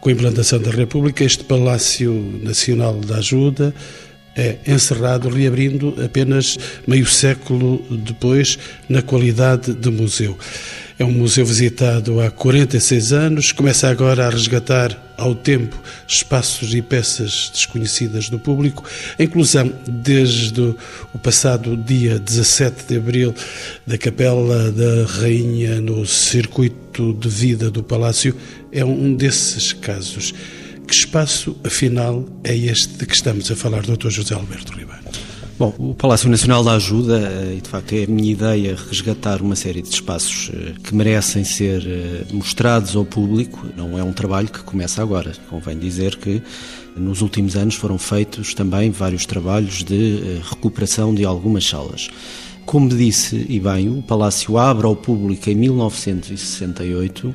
com 0.00 0.08
a 0.08 0.12
implantação 0.12 0.58
da 0.58 0.70
República, 0.70 1.22
este 1.22 1.44
Palácio 1.44 2.12
Nacional 2.42 2.94
da 3.00 3.16
Ajuda 3.16 3.74
é 4.34 4.56
encerrado, 4.66 5.28
reabrindo 5.28 5.94
apenas 6.02 6.56
meio 6.86 7.04
século 7.04 7.84
depois, 7.90 8.58
na 8.88 9.02
qualidade 9.02 9.74
de 9.74 9.90
museu. 9.90 10.38
É 11.00 11.04
um 11.04 11.12
museu 11.12 11.46
visitado 11.46 12.20
há 12.20 12.30
46 12.30 13.14
anos, 13.14 13.52
começa 13.52 13.88
agora 13.88 14.26
a 14.26 14.28
resgatar 14.28 14.94
ao 15.16 15.34
tempo 15.34 15.74
espaços 16.06 16.74
e 16.74 16.82
peças 16.82 17.50
desconhecidas 17.54 18.28
do 18.28 18.38
público. 18.38 18.84
A 19.18 19.22
inclusão, 19.22 19.72
desde 19.88 20.60
o 20.60 21.18
passado 21.18 21.74
dia 21.74 22.18
17 22.18 22.84
de 22.86 22.98
abril, 22.98 23.34
da 23.86 23.96
Capela 23.96 24.70
da 24.70 25.06
Rainha 25.06 25.80
no 25.80 26.04
circuito 26.04 27.14
de 27.14 27.30
vida 27.30 27.70
do 27.70 27.82
Palácio, 27.82 28.36
é 28.70 28.84
um 28.84 29.14
desses 29.14 29.72
casos. 29.72 30.34
Que 30.86 30.92
espaço, 30.92 31.56
afinal, 31.64 32.28
é 32.44 32.54
este 32.54 32.98
de 32.98 33.06
que 33.06 33.14
estamos 33.14 33.50
a 33.50 33.56
falar, 33.56 33.84
Dr. 33.84 34.10
José 34.10 34.34
Alberto 34.34 34.74
Ribeiro? 34.74 35.19
Bom, 35.60 35.74
o 35.78 35.94
Palácio 35.94 36.30
Nacional 36.30 36.64
da 36.64 36.72
Ajuda, 36.72 37.18
eh, 37.18 37.56
e 37.58 37.60
de 37.60 37.68
facto 37.68 37.92
é 37.92 38.04
a 38.04 38.06
minha 38.06 38.32
ideia 38.32 38.74
resgatar 38.74 39.42
uma 39.42 39.54
série 39.54 39.82
de 39.82 39.90
espaços 39.90 40.50
eh, 40.54 40.72
que 40.82 40.94
merecem 40.94 41.44
ser 41.44 41.86
eh, 41.86 42.24
mostrados 42.32 42.96
ao 42.96 43.04
público. 43.04 43.66
Não 43.76 43.98
é 43.98 44.02
um 44.02 44.10
trabalho 44.10 44.48
que 44.48 44.62
começa 44.62 45.02
agora. 45.02 45.32
Convém 45.50 45.78
dizer 45.78 46.16
que 46.16 46.42
nos 46.96 47.20
últimos 47.20 47.56
anos 47.56 47.74
foram 47.74 47.98
feitos 47.98 48.54
também 48.54 48.90
vários 48.90 49.26
trabalhos 49.26 49.84
de 49.84 50.40
recuperação 50.48 51.14
de 51.14 51.26
algumas 51.26 51.68
salas. 51.68 52.08
Como 52.64 52.88
disse, 52.88 53.44
e 53.46 53.60
bem, 53.60 53.90
o 53.90 54.00
Palácio 54.00 54.56
abre 54.56 54.86
ao 54.86 54.96
público 54.96 55.50
em 55.50 55.54
1968 55.56 57.34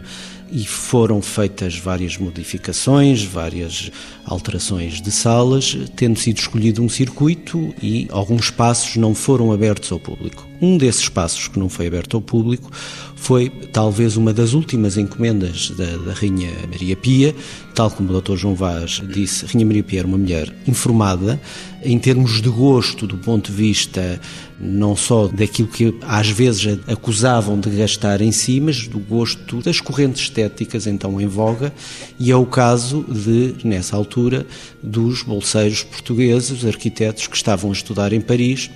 e 0.51 0.65
foram 0.65 1.21
feitas 1.21 1.77
várias 1.77 2.17
modificações, 2.17 3.23
várias 3.23 3.91
alterações 4.25 5.01
de 5.01 5.11
salas, 5.11 5.77
tendo 5.95 6.19
sido 6.19 6.37
escolhido 6.37 6.81
um 6.83 6.89
circuito 6.89 7.73
e 7.81 8.07
alguns 8.11 8.45
espaços 8.45 8.95
não 8.95 9.13
foram 9.15 9.51
abertos 9.51 9.91
ao 9.91 9.99
público. 9.99 10.47
Um 10.61 10.77
desses 10.77 11.01
espaços 11.01 11.47
que 11.47 11.59
não 11.59 11.69
foi 11.69 11.87
aberto 11.87 12.15
ao 12.15 12.21
público 12.21 12.71
foi 13.15 13.49
talvez 13.49 14.17
uma 14.17 14.31
das 14.31 14.53
últimas 14.53 14.97
encomendas 14.97 15.71
da, 15.71 15.97
da 15.97 16.13
Rainha 16.13 16.51
Maria 16.69 16.95
Pia, 16.95 17.35
tal 17.73 17.89
como 17.89 18.13
o 18.13 18.21
Dr. 18.21 18.35
João 18.35 18.53
Vaz 18.53 19.01
disse, 19.11 19.45
Rainha 19.45 19.65
Maria 19.65 19.83
Pia 19.83 19.99
era 19.99 20.07
uma 20.07 20.17
mulher 20.17 20.53
informada, 20.67 21.41
em 21.83 21.97
termos 21.97 22.41
de 22.41 22.49
gosto, 22.49 23.07
do 23.07 23.17
ponto 23.17 23.51
de 23.51 23.57
vista 23.57 24.19
não 24.59 24.95
só 24.95 25.27
daquilo 25.27 25.67
que 25.67 25.93
às 26.01 26.29
vezes 26.29 26.79
acusavam 26.87 27.59
de 27.59 27.69
gastar 27.71 28.21
em 28.21 28.31
si, 28.31 28.59
mas 28.59 28.87
do 28.87 28.99
gosto 28.99 29.61
das 29.61 29.81
correntes 29.81 30.21
estéticas 30.21 30.85
então 30.87 31.19
em 31.19 31.27
voga, 31.27 31.73
e 32.19 32.31
é 32.31 32.35
o 32.35 32.45
caso 32.45 33.03
de, 33.09 33.55
nessa 33.63 33.95
altura, 33.95 34.45
dos 34.83 35.23
bolseiros 35.23 35.83
portugueses, 35.83 36.63
arquitetos 36.63 37.27
que 37.27 37.35
estavam 37.35 37.71
a 37.71 37.73
estudar 37.73 38.13
em 38.13 38.21
Paris 38.21 38.69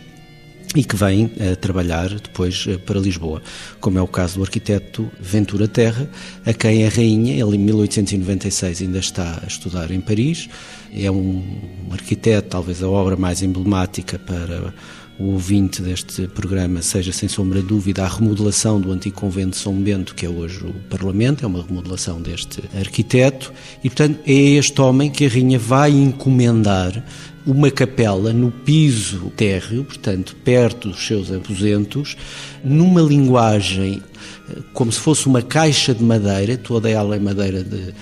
e 0.75 0.83
que 0.83 0.95
vêm 0.95 1.31
a 1.51 1.55
trabalhar 1.55 2.09
depois 2.09 2.65
eh, 2.67 2.77
para 2.77 2.99
Lisboa, 2.99 3.41
como 3.79 3.97
é 3.97 4.01
o 4.01 4.07
caso 4.07 4.35
do 4.35 4.43
arquiteto 4.43 5.09
Ventura 5.19 5.67
Terra, 5.67 6.07
a 6.45 6.53
quem 6.53 6.85
a 6.85 6.89
rainha, 6.89 7.33
ele 7.33 7.55
em 7.55 7.59
1896 7.59 8.83
ainda 8.83 8.99
está 8.99 9.39
a 9.43 9.47
estudar 9.47 9.89
em 9.89 9.99
Paris, 9.99 10.47
é 10.93 11.09
um 11.09 11.43
arquiteto, 11.91 12.49
talvez 12.49 12.83
a 12.83 12.89
obra 12.89 13.15
mais 13.15 13.41
emblemática 13.41 14.19
para 14.19 14.73
o 15.19 15.33
ouvinte 15.33 15.81
deste 15.81 16.27
programa 16.27 16.81
seja, 16.81 17.11
sem 17.11 17.27
sombra 17.27 17.61
de 17.61 17.67
dúvida, 17.67 18.03
a 18.03 18.07
remodelação 18.07 18.79
do 18.79 18.91
antigo 18.91 19.19
convento 19.19 19.51
de 19.51 19.57
São 19.57 19.73
Bento, 19.73 20.15
que 20.15 20.25
é 20.25 20.29
hoje 20.29 20.63
o 20.63 20.73
Parlamento, 20.89 21.43
é 21.43 21.47
uma 21.47 21.61
remodelação 21.61 22.21
deste 22.21 22.63
arquiteto, 22.73 23.51
e 23.83 23.89
portanto 23.89 24.19
é 24.25 24.31
este 24.31 24.79
homem 24.79 25.11
que 25.11 25.25
a 25.25 25.29
rainha 25.29 25.59
vai 25.59 25.91
encomendar 25.91 27.03
uma 27.45 27.71
capela 27.71 28.31
no 28.33 28.51
piso 28.51 29.31
térreo, 29.35 29.83
portanto, 29.83 30.35
perto 30.43 30.89
dos 30.89 31.05
seus 31.05 31.31
aposentos, 31.31 32.15
numa 32.63 33.01
linguagem 33.01 34.01
eh, 34.49 34.57
como 34.73 34.91
se 34.91 34.99
fosse 34.99 35.27
uma 35.27 35.41
caixa 35.41 35.93
de 35.93 36.03
madeira, 36.03 36.57
toda 36.57 36.89
ela 36.89 37.15
em 37.15 37.19
madeira 37.19 37.63
de 37.63 37.93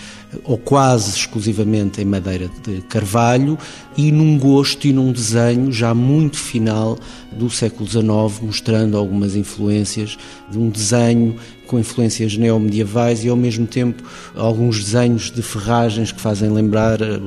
ou 0.43 0.57
quase 0.57 1.17
exclusivamente 1.17 2.01
em 2.01 2.05
madeira 2.05 2.49
de 2.63 2.81
carvalho, 2.83 3.57
e 3.95 4.11
num 4.11 4.37
gosto 4.37 4.85
e 4.85 4.93
num 4.93 5.11
desenho 5.11 5.71
já 5.71 5.93
muito 5.93 6.37
final 6.37 6.97
do 7.31 7.49
século 7.49 7.89
XIX, 7.89 8.41
mostrando 8.41 8.97
algumas 8.97 9.35
influências 9.35 10.17
de 10.49 10.57
um 10.57 10.69
desenho 10.69 11.35
com 11.67 11.77
influências 11.79 12.35
neomedievais 12.37 13.23
e 13.23 13.29
ao 13.29 13.35
mesmo 13.35 13.67
tempo 13.67 14.01
alguns 14.35 14.83
desenhos 14.83 15.29
de 15.29 15.41
ferragens 15.41 16.11
que 16.11 16.19
fazem 16.19 16.49
lembrar 16.49 17.01
eh, 17.01 17.19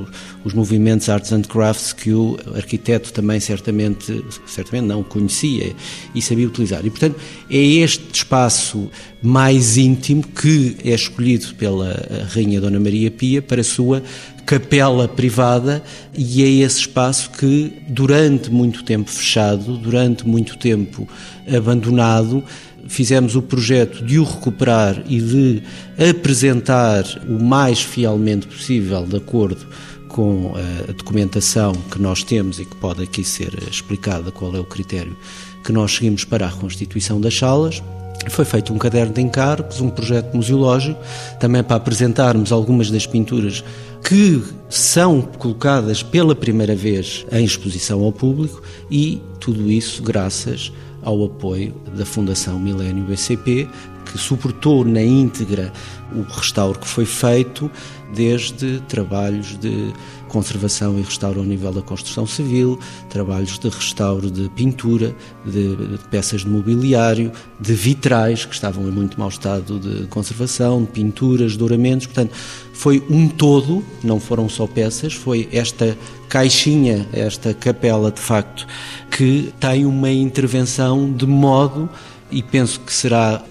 os 0.43 0.53
movimentos 0.53 1.07
arts 1.07 1.31
and 1.31 1.43
crafts 1.43 1.93
que 1.93 2.11
o 2.11 2.37
arquiteto 2.55 3.13
também 3.13 3.39
certamente, 3.39 4.23
certamente 4.45 4.85
não 4.85 5.03
conhecia 5.03 5.73
e 6.13 6.21
sabia 6.21 6.47
utilizar. 6.47 6.85
E 6.85 6.89
portanto 6.89 7.15
é 7.49 7.57
este 7.57 8.03
espaço 8.13 8.89
mais 9.21 9.77
íntimo 9.77 10.23
que 10.23 10.75
é 10.83 10.93
escolhido 10.93 11.53
pela 11.55 12.25
rainha 12.33 12.59
Dona 12.59 12.79
Maria 12.79 13.11
Pia 13.11 13.41
para 13.41 13.61
a 13.61 13.63
sua 13.63 14.01
capela 14.45 15.07
privada 15.07 15.81
e 16.13 16.43
é 16.43 16.65
esse 16.65 16.79
espaço 16.79 17.29
que 17.31 17.71
durante 17.87 18.51
muito 18.51 18.83
tempo 18.83 19.09
fechado, 19.09 19.77
durante 19.77 20.27
muito 20.27 20.57
tempo 20.57 21.07
abandonado, 21.47 22.43
fizemos 22.91 23.37
o 23.37 23.41
projeto 23.41 24.03
de 24.03 24.19
o 24.19 24.23
recuperar 24.25 25.01
e 25.07 25.21
de 25.21 25.63
apresentar 26.09 27.05
o 27.25 27.41
mais 27.41 27.81
fielmente 27.81 28.45
possível, 28.45 29.05
de 29.05 29.15
acordo 29.15 29.65
com 30.09 30.53
a 30.87 30.91
documentação 30.91 31.71
que 31.89 31.99
nós 32.01 32.21
temos 32.21 32.59
e 32.59 32.65
que 32.65 32.75
pode 32.75 33.01
aqui 33.01 33.23
ser 33.23 33.57
explicada 33.71 34.29
qual 34.29 34.53
é 34.53 34.59
o 34.59 34.65
critério 34.65 35.15
que 35.63 35.71
nós 35.71 35.95
seguimos 35.95 36.25
para 36.25 36.45
a 36.45 36.49
reconstituição 36.49 37.21
das 37.21 37.37
salas. 37.37 37.81
Foi 38.29 38.43
feito 38.43 38.73
um 38.73 38.77
caderno 38.77 39.13
de 39.13 39.21
encargos, 39.21 39.79
um 39.79 39.89
projeto 39.89 40.35
museológico, 40.35 40.99
também 41.39 41.63
para 41.63 41.77
apresentarmos 41.77 42.51
algumas 42.51 42.91
das 42.91 43.07
pinturas 43.07 43.63
que 44.03 44.43
são 44.69 45.21
colocadas 45.21 46.03
pela 46.03 46.35
primeira 46.35 46.75
vez 46.75 47.25
em 47.31 47.45
exposição 47.45 48.03
ao 48.03 48.11
público 48.11 48.61
e 48.91 49.21
tudo 49.39 49.71
isso 49.71 50.03
graças 50.03 50.73
ao 51.03 51.25
apoio 51.25 51.73
da 51.95 52.05
Fundação 52.05 52.59
Milênio 52.59 53.03
BCP, 53.03 53.67
que 54.11 54.17
suportou 54.17 54.83
na 54.83 55.01
íntegra 55.01 55.71
o 56.13 56.21
restauro 56.23 56.77
que 56.77 56.87
foi 56.87 57.05
feito, 57.05 57.71
desde 58.13 58.81
trabalhos 58.81 59.57
de 59.57 59.93
conservação 60.27 60.99
e 60.99 61.01
restauro 61.01 61.39
ao 61.39 61.45
nível 61.45 61.71
da 61.71 61.81
construção 61.81 62.25
civil, 62.25 62.77
trabalhos 63.09 63.57
de 63.57 63.69
restauro 63.69 64.29
de 64.29 64.49
pintura, 64.49 65.15
de, 65.45 65.77
peças 66.09 66.41
de 66.41 66.49
mobiliário, 66.49 67.31
de 67.59 67.73
vitrais 67.73 68.45
que 68.45 68.53
estavam 68.53 68.87
em 68.87 68.91
muito 68.91 69.19
mau 69.19 69.29
estado 69.29 69.79
de 69.79 70.07
conservação, 70.07 70.83
de 70.83 70.89
pinturas, 70.89 71.55
douramentos, 71.55 72.07
portanto, 72.07 72.33
foi 72.73 73.03
um 73.09 73.27
todo, 73.27 73.83
não 74.03 74.19
foram 74.19 74.49
só 74.49 74.67
peças, 74.67 75.13
foi 75.13 75.47
esta 75.51 75.97
caixinha, 76.27 77.07
esta 77.13 77.53
capela 77.53 78.11
de 78.11 78.19
facto, 78.19 78.67
que 79.09 79.53
tem 79.59 79.85
uma 79.85 80.11
intervenção 80.11 81.11
de 81.11 81.25
modo, 81.25 81.89
e 82.31 82.41
penso 82.41 82.79
que 82.79 82.93
será 82.93 83.43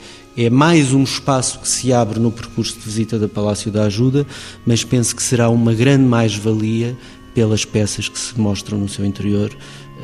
é 0.44 0.48
mais 0.48 0.94
um 0.94 1.02
espaço 1.02 1.58
que 1.60 1.68
se 1.68 1.92
abre 1.92 2.18
no 2.18 2.30
percurso 2.30 2.78
de 2.78 2.80
visita 2.80 3.18
da 3.18 3.28
Palácio 3.28 3.70
da 3.70 3.84
Ajuda, 3.84 4.26
mas 4.64 4.82
penso 4.82 5.14
que 5.14 5.22
será 5.22 5.50
uma 5.50 5.74
grande 5.74 6.04
mais-valia 6.04 6.96
pelas 7.34 7.66
peças 7.66 8.08
que 8.08 8.18
se 8.18 8.38
mostram 8.40 8.78
no 8.78 8.88
seu 8.88 9.04
interior 9.04 9.50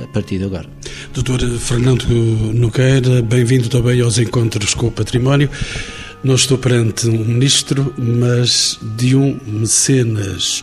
a 0.03 0.07
partir 0.09 0.38
de 0.38 0.44
agora. 0.44 0.68
Doutor 1.14 1.40
Fernando 1.59 2.05
Nogueira, 2.53 3.22
bem-vindo 3.22 3.70
também 3.70 4.01
aos 4.03 4.18
Encontros 4.18 4.75
com 4.75 4.88
o 4.88 4.92
Património. 4.92 5.49
Não 6.22 6.35
estou 6.35 6.59
perante 6.59 7.09
um 7.09 7.25
ministro, 7.25 7.94
mas 7.96 8.79
de 8.96 9.16
um 9.16 9.38
mecenas 9.46 10.62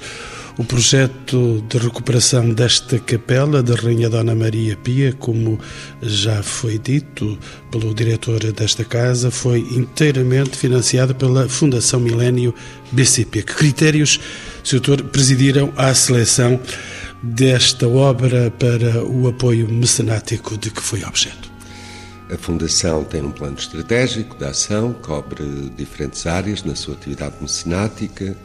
o 0.58 0.64
projeto 0.64 1.64
de 1.68 1.78
recuperação 1.78 2.54
desta 2.54 3.00
capela 3.00 3.64
da 3.64 3.76
Rainha 3.76 4.10
Dona 4.10 4.36
Maria 4.36 4.78
Pia, 4.78 5.12
como 5.14 5.60
já 6.02 6.44
foi 6.44 6.78
dito 6.78 7.38
pelo 7.72 7.94
diretor 7.94 8.40
desta 8.52 8.86
casa, 8.86 9.32
foi 9.32 9.60
inteiramente 9.60 10.56
financiado 10.56 11.16
pela 11.16 11.50
Fundação 11.50 12.00
Milênio 12.00 12.54
BCP. 12.92 13.42
Que 13.42 13.54
critérios, 13.56 14.20
Sr. 14.64 15.04
presidiram 15.12 15.74
à 15.76 15.94
seleção 15.94 16.60
desta 17.24 17.88
obra 17.88 18.52
para 18.52 19.04
o 19.04 19.28
apoio 19.28 19.68
mecenático 19.68 20.58
de 20.58 20.70
que 20.70 20.82
foi 20.82 21.04
objeto? 21.04 21.52
A 22.32 22.38
Fundação 22.38 23.04
tem 23.04 23.22
um 23.22 23.32
plano 23.32 23.58
estratégico 23.58 24.38
de 24.38 24.46
ação, 24.46 24.94
cobre 25.02 25.44
diferentes 25.76 26.26
áreas 26.28 26.64
na 26.64 26.76
sua 26.76 26.94
atividade 26.94 27.36
mecenática, 27.42 28.36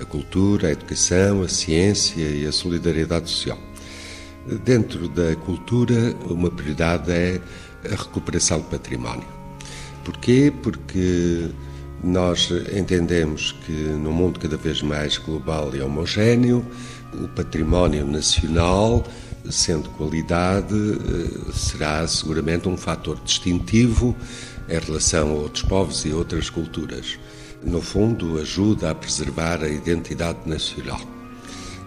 a 0.00 0.04
cultura, 0.04 0.68
a 0.68 0.72
educação, 0.72 1.42
a 1.42 1.48
ciência 1.48 2.22
e 2.22 2.46
a 2.46 2.52
solidariedade 2.52 3.28
social. 3.28 3.58
Dentro 4.64 5.08
da 5.08 5.36
cultura, 5.36 6.14
uma 6.28 6.50
prioridade 6.50 7.10
é 7.10 7.40
a 7.84 7.96
recuperação 7.96 8.58
do 8.58 8.64
património. 8.64 9.28
Porquê? 10.04 10.52
Porque 10.62 11.50
nós 12.02 12.50
entendemos 12.74 13.52
que 13.66 13.72
no 13.72 14.10
mundo 14.10 14.40
cada 14.40 14.56
vez 14.56 14.80
mais 14.80 15.18
global 15.18 15.74
e 15.74 15.82
homogéneo, 15.82 16.64
o 17.12 17.28
património 17.28 18.06
nacional, 18.06 19.04
sendo 19.50 19.90
qualidade, 19.90 20.74
eh, 20.74 21.52
será 21.52 22.06
seguramente 22.06 22.68
um 22.68 22.76
fator 22.76 23.18
distintivo 23.24 24.16
em 24.68 24.78
relação 24.78 25.30
a 25.30 25.34
outros 25.34 25.62
povos 25.64 26.04
e 26.04 26.12
outras 26.12 26.48
culturas 26.48 27.18
no 27.62 27.80
fundo, 27.80 28.38
ajuda 28.38 28.90
a 28.90 28.94
preservar 28.94 29.62
a 29.62 29.68
identidade 29.68 30.38
nacional. 30.46 31.00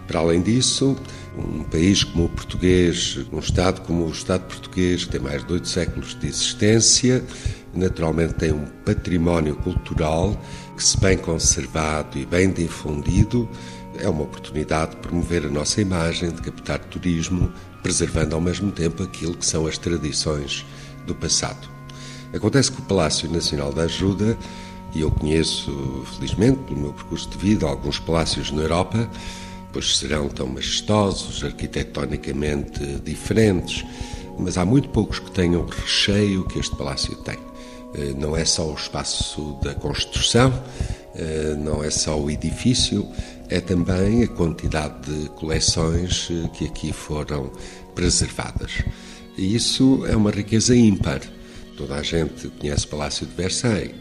Para 0.06 0.20
além 0.20 0.42
disso, 0.42 0.96
um 1.36 1.64
país 1.64 2.04
como 2.04 2.26
o 2.26 2.28
português, 2.28 3.18
um 3.32 3.38
Estado 3.38 3.80
como 3.80 4.04
o 4.04 4.10
Estado 4.10 4.42
português, 4.42 5.04
que 5.04 5.12
tem 5.12 5.20
mais 5.20 5.44
de 5.44 5.52
oito 5.52 5.66
séculos 5.66 6.14
de 6.18 6.26
existência, 6.26 7.24
naturalmente 7.74 8.34
tem 8.34 8.52
um 8.52 8.66
património 8.84 9.56
cultural 9.56 10.40
que, 10.76 10.84
se 10.84 10.98
bem 11.00 11.16
conservado 11.16 12.18
e 12.18 12.26
bem 12.26 12.50
difundido, 12.50 13.48
é 13.98 14.08
uma 14.08 14.24
oportunidade 14.24 14.92
de 14.92 14.96
promover 14.98 15.46
a 15.46 15.48
nossa 15.48 15.80
imagem, 15.80 16.30
de 16.30 16.42
captar 16.42 16.78
turismo, 16.80 17.52
preservando 17.82 18.34
ao 18.34 18.40
mesmo 18.40 18.70
tempo 18.70 19.02
aquilo 19.02 19.34
que 19.34 19.46
são 19.46 19.66
as 19.66 19.78
tradições 19.78 20.64
do 21.06 21.14
passado. 21.14 21.68
Acontece 22.32 22.72
que 22.72 22.80
o 22.80 22.84
Palácio 22.84 23.30
Nacional 23.30 23.72
da 23.72 23.82
Ajuda 23.82 24.36
e 24.94 25.00
eu 25.00 25.10
conheço, 25.10 26.04
felizmente, 26.14 26.58
pelo 26.60 26.80
meu 26.80 26.92
percurso 26.92 27.28
de 27.28 27.38
vida, 27.38 27.66
alguns 27.66 27.98
palácios 27.98 28.50
na 28.50 28.62
Europa, 28.62 29.08
pois 29.72 29.98
serão 29.98 30.28
tão 30.28 30.46
majestosos, 30.46 31.42
arquitetonicamente 31.42 32.80
diferentes, 33.04 33.84
mas 34.38 34.56
há 34.56 34.64
muito 34.64 34.88
poucos 34.90 35.18
que 35.18 35.30
tenham 35.30 35.62
o 35.62 35.66
recheio 35.66 36.44
que 36.44 36.58
este 36.58 36.76
palácio 36.76 37.16
tem. 37.16 37.38
Eh, 37.94 38.14
não 38.16 38.36
é 38.36 38.44
só 38.44 38.70
o 38.70 38.74
espaço 38.74 39.58
da 39.62 39.74
construção, 39.74 40.52
eh, 41.14 41.56
não 41.58 41.82
é 41.82 41.90
só 41.90 42.18
o 42.18 42.30
edifício, 42.30 43.08
é 43.48 43.60
também 43.60 44.22
a 44.22 44.28
quantidade 44.28 45.10
de 45.10 45.28
coleções 45.30 46.28
eh, 46.30 46.48
que 46.52 46.66
aqui 46.66 46.92
foram 46.92 47.50
preservadas. 47.94 48.82
E 49.36 49.54
isso 49.54 50.04
é 50.06 50.16
uma 50.16 50.30
riqueza 50.30 50.74
ímpar. 50.74 51.20
Toda 51.76 51.96
a 51.96 52.02
gente 52.02 52.48
conhece 52.60 52.86
o 52.86 52.88
Palácio 52.88 53.26
de 53.26 53.34
Versailles, 53.34 53.94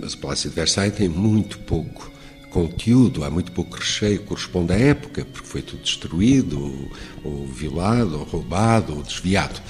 mas 0.00 0.14
o 0.14 0.18
Palácio 0.18 0.50
de 0.50 0.56
Versailles 0.56 0.96
tem 0.96 1.08
muito 1.08 1.58
pouco 1.60 2.10
conteúdo, 2.50 3.24
há 3.24 3.30
muito 3.30 3.52
pouco 3.52 3.76
recheio 3.76 4.20
corresponde 4.22 4.72
à 4.72 4.76
época, 4.76 5.24
porque 5.24 5.48
foi 5.48 5.62
tudo 5.62 5.82
destruído, 5.82 6.60
ou, 6.60 7.32
ou 7.32 7.46
violado, 7.46 8.18
ou 8.18 8.24
roubado, 8.24 8.96
ou 8.96 9.02
desviado. 9.02 9.60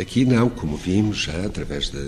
Aqui 0.00 0.24
não, 0.24 0.48
como 0.48 0.76
vimos 0.76 1.18
já 1.18 1.44
através 1.44 1.90
da 1.90 2.00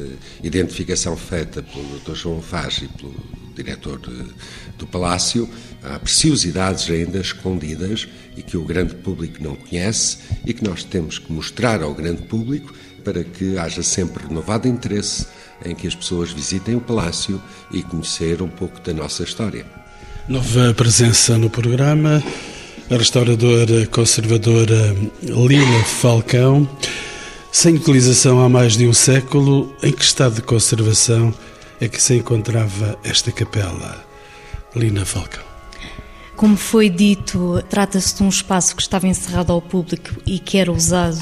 identificação 0.42 1.16
feita 1.16 1.62
pelo 1.62 1.98
Dr. 1.98 2.14
João 2.14 2.40
Vaz 2.40 2.80
e 2.82 2.88
pelo 2.88 3.14
diretor 3.54 3.98
de, 3.98 4.32
do 4.78 4.86
Palácio, 4.86 5.48
há 5.82 5.98
preciosidades 5.98 6.88
ainda 6.88 7.18
escondidas 7.18 8.08
e 8.34 8.42
que 8.42 8.56
o 8.56 8.64
grande 8.64 8.94
público 8.94 9.42
não 9.42 9.54
conhece 9.54 10.18
e 10.46 10.54
que 10.54 10.64
nós 10.64 10.84
temos 10.84 11.18
que 11.18 11.30
mostrar 11.30 11.82
ao 11.82 11.92
grande 11.92 12.22
público 12.22 12.72
para 13.04 13.22
que 13.24 13.58
haja 13.58 13.82
sempre 13.82 14.26
renovado 14.26 14.66
interesse 14.66 15.26
em 15.64 15.74
que 15.74 15.86
as 15.86 15.94
pessoas 15.94 16.32
visitem 16.32 16.76
o 16.76 16.80
Palácio 16.80 17.40
e 17.70 17.82
conhecer 17.82 18.42
um 18.42 18.48
pouco 18.48 18.80
da 18.80 18.92
nossa 18.92 19.22
história. 19.22 19.66
Nova 20.28 20.72
presença 20.74 21.36
no 21.36 21.50
programa, 21.50 22.22
a 22.90 22.96
restauradora 22.96 23.86
conservadora 23.86 24.96
Lila 25.22 25.84
Falcão. 25.84 26.68
Sem 27.50 27.74
utilização 27.74 28.40
há 28.40 28.48
mais 28.48 28.76
de 28.76 28.86
um 28.86 28.92
século, 28.94 29.74
em 29.82 29.92
que 29.92 30.02
estado 30.02 30.36
de 30.36 30.42
conservação 30.42 31.34
é 31.80 31.88
que 31.88 32.00
se 32.00 32.14
encontrava 32.14 32.98
esta 33.04 33.30
capela? 33.32 34.04
Lina 34.74 35.04
Falcão. 35.04 35.42
Como 36.36 36.56
foi 36.56 36.88
dito, 36.88 37.62
trata-se 37.68 38.16
de 38.16 38.22
um 38.22 38.28
espaço 38.28 38.74
que 38.74 38.82
estava 38.82 39.06
encerrado 39.06 39.52
ao 39.52 39.60
público 39.60 40.10
e 40.24 40.38
que 40.38 40.58
era 40.58 40.72
usado 40.72 41.20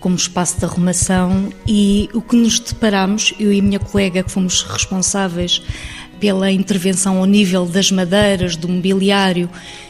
como 0.00 0.16
espaço 0.16 0.58
de 0.58 0.64
arrumação 0.64 1.52
e 1.66 2.08
o 2.12 2.20
que 2.20 2.36
nos 2.36 2.58
deparamos, 2.60 3.34
eu 3.38 3.52
e 3.52 3.60
a 3.60 3.62
minha 3.62 3.78
colega 3.78 4.22
que 4.22 4.30
fomos 4.30 4.62
responsáveis 4.62 5.62
pela 6.20 6.50
intervenção 6.50 7.18
ao 7.18 7.24
nível 7.24 7.64
das 7.66 7.90
madeiras, 7.90 8.56
do 8.56 8.68
mobiliário 8.68 9.48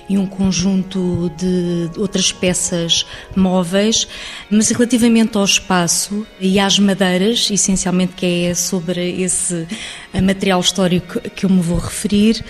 e 0.08 0.16
um 0.16 0.26
conjunto 0.26 1.30
de 1.36 1.90
outras 1.98 2.32
peças 2.32 3.04
móveis, 3.36 4.08
mas 4.50 4.70
relativamente 4.70 5.36
ao 5.36 5.44
espaço 5.44 6.26
e 6.40 6.58
às 6.58 6.78
madeiras, 6.78 7.50
essencialmente 7.50 8.14
que 8.14 8.46
é 8.46 8.54
sobre 8.54 9.22
esse 9.22 9.66
material 10.22 10.60
histórico 10.60 11.20
que 11.30 11.44
eu 11.44 11.50
me 11.50 11.60
vou 11.60 11.78
referir, 11.78 12.44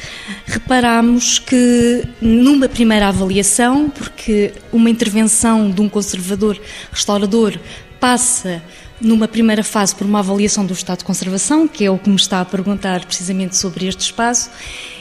reparamos 0.47 1.39
que 1.39 2.05
numa 2.21 2.69
primeira 2.69 3.09
avaliação, 3.09 3.91
porque 3.91 4.53
uma 4.73 4.89
intervenção 4.89 5.71
de 5.71 5.81
um 5.81 5.89
conservador 5.89 6.61
restaurador 6.93 7.59
passa 7.99 8.63
numa 9.01 9.29
primeira 9.29 9.63
fase 9.63 9.95
por 9.95 10.07
uma 10.07 10.19
avaliação 10.19 10.67
do 10.67 10.73
estado 10.73 10.99
de 10.99 11.05
conservação, 11.05 11.69
que 11.69 11.85
é 11.85 11.91
o 11.91 11.99
que 11.99 12.11
me 12.11 12.17
está 12.17 12.41
a 12.41 12.45
perguntar 12.45 13.05
precisamente 13.05 13.57
sobre 13.57 13.87
este 13.87 14.01
espaço, 14.01 14.51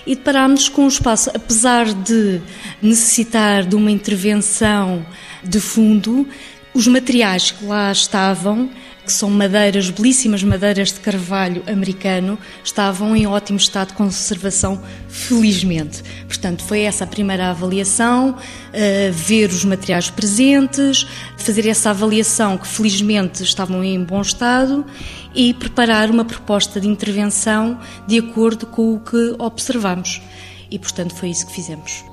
e 0.06 0.16
deparámos 0.16 0.70
com 0.70 0.86
o 0.86 0.88
espaço, 0.88 1.30
apesar 1.34 1.94
de 1.94 2.42
necessitar 2.82 3.66
de 3.66 3.76
uma 3.76 3.92
intervenção 3.92 5.06
de 5.44 5.60
fundo, 5.60 6.28
os 6.74 6.88
materiais 6.88 7.52
que 7.52 7.66
lá 7.66 7.92
estavam 7.92 8.70
que 9.08 9.13
são 9.13 9.30
madeiras, 9.30 9.89
belíssimas 9.89 10.43
madeiras 10.43 10.91
de 10.91 11.00
carvalho 11.00 11.63
americano, 11.65 12.38
estavam 12.62 13.15
em 13.15 13.26
ótimo 13.26 13.58
estado 13.58 13.88
de 13.88 13.93
conservação, 13.93 14.84
felizmente. 15.08 16.04
Portanto, 16.28 16.62
foi 16.62 16.82
essa 16.82 17.06
a 17.06 17.08
primeira 17.08 17.50
avaliação, 17.50 18.32
uh, 18.32 19.13
ver 19.13 19.50
os 19.50 19.63
materiais 19.63 20.10
presentes, 20.10 21.08
fazer 21.38 21.65
essa 21.67 21.91
avaliação 21.91 22.58
que 22.58 22.67
felizmente 22.67 23.41
estavam 23.43 23.82
em 23.82 24.04
bom 24.04 24.22
estado 24.22 24.86
e 25.34 25.54
preparar 25.54 26.12
uma 26.12 26.26
proposta 26.26 26.80
de 26.82 26.88
intervenção 26.89 27.80
de 28.06 28.20
acordo 28.20 28.65
com 28.65 28.93
o 28.93 29.00
que 29.00 29.36
observamos. 29.39 30.22
E, 30.70 30.78
portanto, 30.78 31.15
foi 31.15 31.30
isso 31.30 31.48
que 31.48 31.54
fizemos. 31.54 32.04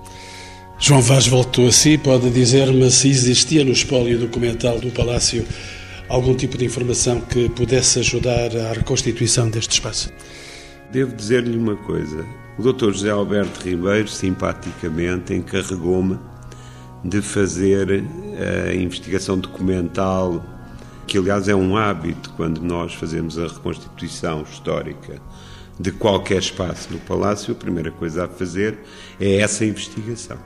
João 0.79 1.01
Vaz 1.01 1.27
voltou 1.27 1.67
a 1.67 1.73
si, 1.73 1.99
pode 1.99 2.31
dizer-me 2.31 2.89
se 2.91 3.09
existia 3.09 3.65
no 3.65 3.73
espólio 3.73 4.19
documental 4.19 4.79
do 4.79 4.91
Palácio 4.91 5.45
algum 6.09 6.35
tipo 6.35 6.57
de 6.57 6.65
informação 6.65 7.21
que 7.21 7.49
pudesse 7.49 7.99
ajudar 7.99 8.57
à 8.57 8.73
reconstituição 8.73 9.49
deste 9.49 9.73
espaço? 9.73 10.11
Devo 10.91 11.15
dizer-lhe 11.15 11.57
uma 11.57 11.77
coisa. 11.77 12.25
O 12.59 12.63
Dr. 12.63 12.93
José 12.93 13.11
Alberto 13.11 13.69
Ribeiro, 13.69 14.09
simpaticamente, 14.09 15.35
encarregou-me 15.35 16.19
de 17.05 17.21
fazer 17.21 18.05
a 18.71 18.75
investigação 18.75 19.39
documental, 19.39 20.45
que 21.07 21.19
aliás 21.19 21.49
é 21.49 21.55
um 21.55 21.77
hábito 21.77 22.31
quando 22.37 22.63
nós 22.63 22.95
fazemos 22.95 23.39
a 23.39 23.47
reconstituição 23.47 24.43
histórica 24.43 25.21
de 25.79 25.91
qualquer 25.91 26.39
espaço 26.39 26.93
no 26.93 27.01
Palácio, 27.01 27.53
a 27.53 27.57
primeira 27.57 27.91
coisa 27.91 28.27
a 28.27 28.29
fazer 28.29 28.79
é 29.21 29.39
essa 29.39 29.65
investigação. 29.65 30.39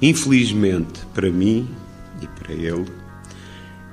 Infelizmente, 0.00 1.00
para 1.12 1.28
mim 1.28 1.68
e 2.22 2.26
para 2.28 2.52
ele, 2.52 2.86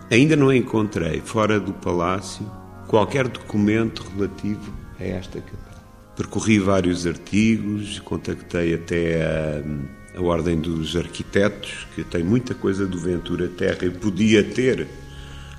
Ainda 0.09 0.35
não 0.35 0.53
encontrei, 0.53 1.19
fora 1.19 1.59
do 1.59 1.73
palácio, 1.73 2.45
qualquer 2.87 3.27
documento 3.27 4.05
relativo 4.15 4.71
a 4.99 5.03
esta 5.03 5.41
capela. 5.41 5.83
Percorri 6.15 6.59
vários 6.59 7.07
artigos, 7.07 7.99
contactei 7.99 8.75
até 8.75 9.23
a, 9.25 10.19
a 10.19 10.21
Ordem 10.21 10.59
dos 10.59 10.95
Arquitetos, 10.95 11.87
que 11.95 12.03
tem 12.03 12.23
muita 12.23 12.53
coisa 12.53 12.85
do 12.85 12.99
Ventura 12.99 13.47
Terra 13.47 13.85
e 13.85 13.89
podia 13.89 14.43
ter 14.43 14.87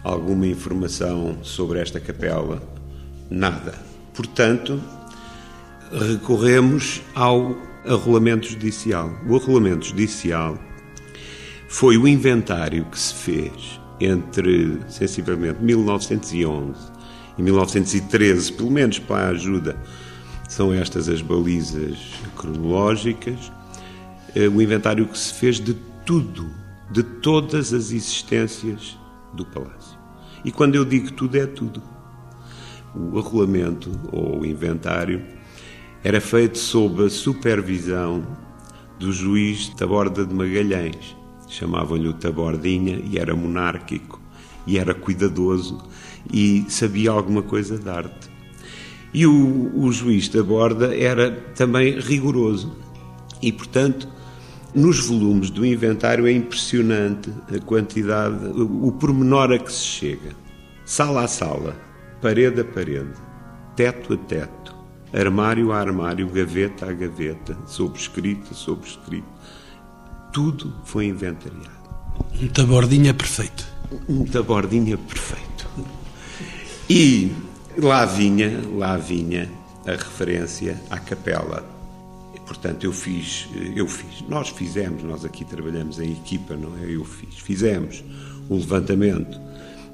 alguma 0.04 0.46
informação 0.46 1.38
sobre 1.42 1.80
esta 1.80 1.98
capela. 1.98 2.62
Nada. 3.28 3.74
Portanto, 4.14 4.80
recorremos 5.90 7.02
ao 7.16 7.56
arrolamento 7.84 8.46
judicial. 8.46 9.10
O 9.28 9.34
arrolamento 9.34 9.86
judicial 9.86 10.56
foi 11.68 11.98
o 11.98 12.06
inventário 12.06 12.84
que 12.84 12.98
se 12.98 13.12
fez 13.12 13.80
entre 14.00 14.80
sensivelmente 14.88 15.62
1911 15.62 16.74
e 17.38 17.42
1913, 17.42 18.52
pelo 18.52 18.70
menos 18.70 18.98
para 18.98 19.26
a 19.26 19.30
ajuda, 19.30 19.76
são 20.48 20.72
estas 20.72 21.08
as 21.08 21.20
balizas 21.20 21.98
cronológicas, 22.36 23.52
eh, 24.34 24.48
o 24.48 24.62
inventário 24.62 25.06
que 25.06 25.18
se 25.18 25.34
fez 25.34 25.58
de 25.60 25.74
tudo, 26.04 26.48
de 26.90 27.02
todas 27.02 27.72
as 27.72 27.90
existências 27.90 28.98
do 29.34 29.44
palácio. 29.44 29.98
E 30.44 30.52
quando 30.52 30.76
eu 30.76 30.84
digo 30.84 31.10
tudo, 31.12 31.36
é 31.36 31.46
tudo. 31.46 31.82
O 32.94 33.18
arrolamento 33.18 33.90
ou 34.12 34.40
o 34.40 34.46
inventário 34.46 35.22
era 36.02 36.20
feito 36.20 36.58
sob 36.58 37.04
a 37.04 37.10
supervisão 37.10 38.24
do 38.98 39.12
juiz 39.12 39.68
da 39.70 39.86
Borda 39.86 40.24
de 40.24 40.32
Magalhães, 40.32 41.16
chamavam-lhe 41.48 42.08
o 42.08 42.12
Tabordinha 42.12 43.00
e 43.04 43.18
era 43.18 43.34
monárquico 43.34 44.20
e 44.66 44.78
era 44.78 44.94
cuidadoso 44.94 45.82
e 46.32 46.64
sabia 46.68 47.10
alguma 47.10 47.42
coisa 47.42 47.78
de 47.78 47.88
arte. 47.88 48.28
E 49.14 49.26
o, 49.26 49.72
o 49.74 49.90
juiz 49.92 50.28
da 50.28 50.42
borda 50.42 50.94
era 50.94 51.30
também 51.54 51.98
rigoroso 51.98 52.76
e, 53.40 53.52
portanto, 53.52 54.08
nos 54.74 55.06
volumes 55.06 55.48
do 55.48 55.64
inventário 55.64 56.26
é 56.26 56.32
impressionante 56.32 57.32
a 57.54 57.58
quantidade, 57.60 58.44
o, 58.46 58.88
o 58.88 58.92
pormenor 58.92 59.52
a 59.52 59.58
que 59.58 59.72
se 59.72 59.84
chega. 59.84 60.32
Sala 60.84 61.24
a 61.24 61.28
sala, 61.28 61.76
parede 62.20 62.60
a 62.60 62.64
parede, 62.64 63.14
teto 63.74 64.14
a 64.14 64.16
teto, 64.16 64.74
armário 65.12 65.72
a 65.72 65.78
armário, 65.78 66.28
gaveta 66.28 66.90
a 66.90 66.92
gaveta, 66.92 67.56
sobrescrito 67.66 68.48
a 68.50 68.54
sobrescrito 68.54 69.36
tudo 70.36 70.70
foi 70.84 71.06
inventariado. 71.06 71.70
Um 72.42 72.48
tabordinha 72.48 73.14
perfeito. 73.14 73.66
Um 74.06 74.26
tabordinha 74.26 74.98
perfeito. 74.98 75.66
E 76.90 77.32
lá 77.78 78.04
vinha, 78.04 78.60
lá 78.74 78.98
vinha 78.98 79.50
a 79.86 79.92
referência 79.92 80.78
à 80.90 80.98
capela. 80.98 81.64
E, 82.34 82.40
portanto, 82.40 82.84
eu 82.84 82.92
fiz, 82.92 83.48
eu 83.74 83.88
fiz, 83.88 84.28
nós 84.28 84.50
fizemos, 84.50 85.02
nós 85.04 85.24
aqui 85.24 85.42
trabalhamos 85.42 85.98
em 85.98 86.12
equipa, 86.12 86.54
não 86.54 86.76
é? 86.84 86.94
Eu 86.94 87.06
fiz, 87.06 87.38
fizemos 87.38 88.04
o 88.50 88.56
levantamento 88.56 89.40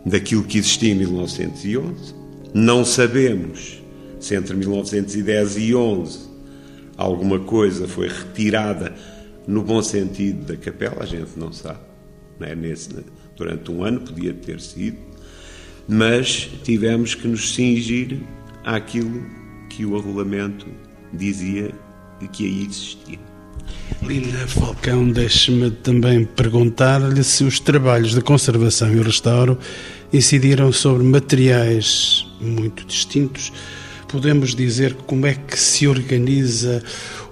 daquilo 0.04 0.42
que 0.42 0.58
existia 0.58 0.90
em 0.90 0.96
1911. 0.96 2.16
Não 2.52 2.84
sabemos 2.84 3.80
se 4.18 4.34
entre 4.34 4.56
1910 4.56 5.56
e 5.58 5.72
11 5.72 6.18
alguma 6.96 7.38
coisa 7.38 7.86
foi 7.86 8.08
retirada 8.08 8.92
no 9.46 9.62
bom 9.62 9.82
sentido 9.82 10.46
da 10.46 10.56
capela, 10.56 11.02
a 11.02 11.06
gente 11.06 11.38
não 11.38 11.52
sabe. 11.52 11.80
Não 12.38 12.46
é? 12.46 12.54
Nesse, 12.54 12.90
durante 13.36 13.70
um 13.70 13.84
ano 13.84 14.00
podia 14.00 14.32
ter 14.32 14.60
sido, 14.60 14.98
mas 15.88 16.48
tivemos 16.62 17.14
que 17.14 17.26
nos 17.26 17.54
cingir 17.54 18.20
àquilo 18.64 19.22
que 19.68 19.84
o 19.84 19.96
arrolamento 19.96 20.66
dizia 21.12 21.72
que 22.32 22.44
aí 22.44 22.66
existia. 22.66 23.18
Lina 24.02 24.46
Falcão, 24.46 25.10
deixe-me 25.10 25.70
também 25.70 26.24
perguntar-lhe 26.24 27.22
se 27.22 27.44
os 27.44 27.60
trabalhos 27.60 28.14
de 28.14 28.20
conservação 28.20 28.92
e 28.92 29.02
restauro 29.02 29.58
incidiram 30.12 30.72
sobre 30.72 31.04
materiais 31.04 32.26
muito 32.40 32.84
distintos. 32.84 33.52
Podemos 34.08 34.54
dizer 34.54 34.94
como 35.06 35.26
é 35.26 35.34
que 35.34 35.58
se 35.58 35.86
organiza 35.86 36.82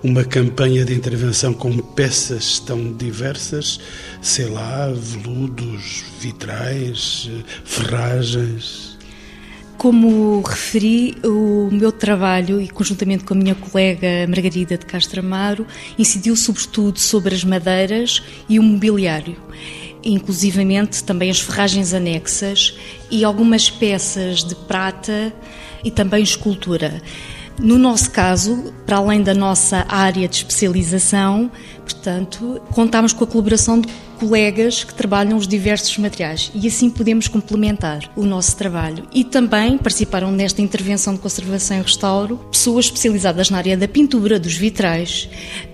uma 0.03 0.25
campanha 0.25 0.85
de 0.85 0.95
intervenção 0.95 1.53
com 1.53 1.77
peças 1.79 2.59
tão 2.59 2.93
diversas, 2.93 3.79
sei 4.23 4.47
lá, 4.47 4.91
veludos, 4.93 6.03
vitrais, 6.19 7.31
ferragens? 7.65 8.99
Como 9.77 10.43
referi, 10.43 11.17
o 11.25 11.69
meu 11.71 11.91
trabalho, 11.91 12.61
e 12.61 12.69
conjuntamente 12.69 13.25
com 13.25 13.35
a 13.35 13.37
minha 13.37 13.55
colega 13.55 14.27
Margarida 14.29 14.77
de 14.77 14.85
Castro 14.85 15.21
Amaro, 15.21 15.67
incidiu 15.99 16.37
sobretudo 16.37 16.99
sobre 16.99 17.35
as 17.35 17.45
madeiras 17.45 18.23
e 18.49 18.59
o 18.59 18.63
mobiliário, 18.63 19.37
inclusivamente 20.05 21.03
também 21.05 21.31
as 21.31 21.41
ferragens 21.41 21.95
anexas 21.95 22.75
e 23.11 23.25
algumas 23.25 23.71
peças 23.71 24.45
de 24.45 24.55
prata 24.55 25.33
e 25.83 25.91
também 25.91 26.23
escultura. 26.23 27.03
No 27.63 27.77
nosso 27.77 28.11
caso, 28.11 28.73
para 28.87 28.97
além 28.97 29.23
da 29.23 29.35
nossa 29.35 29.85
área 29.87 30.27
de 30.27 30.37
especialização, 30.37 31.51
portanto, 31.83 32.61
contamos 32.73 33.13
com 33.13 33.23
a 33.23 33.27
colaboração 33.27 33.79
de 33.79 33.89
colegas 34.19 34.85
que 34.85 34.93
trabalham 34.95 35.39
os 35.39 35.49
diversos 35.49 35.97
materiais 35.97 36.51
e 36.55 36.69
assim 36.69 36.91
podemos 36.91 37.27
complementar 37.27 38.11
o 38.15 38.25
nosso 38.27 38.55
trabalho. 38.55 39.07
E 39.13 39.25
também 39.25 39.79
participaram 39.79 40.31
nesta 40.31 40.61
intervenção 40.61 41.15
de 41.15 41.21
conservação 41.21 41.79
e 41.79 41.83
restauro 41.83 42.37
pessoas 42.51 42.87
especializadas 42.87 43.49
na 43.49 43.59
área 43.59 43.77
da 43.77 43.89
pintura, 43.89 44.39
dos 44.39 44.55
vitrais 44.55 45.29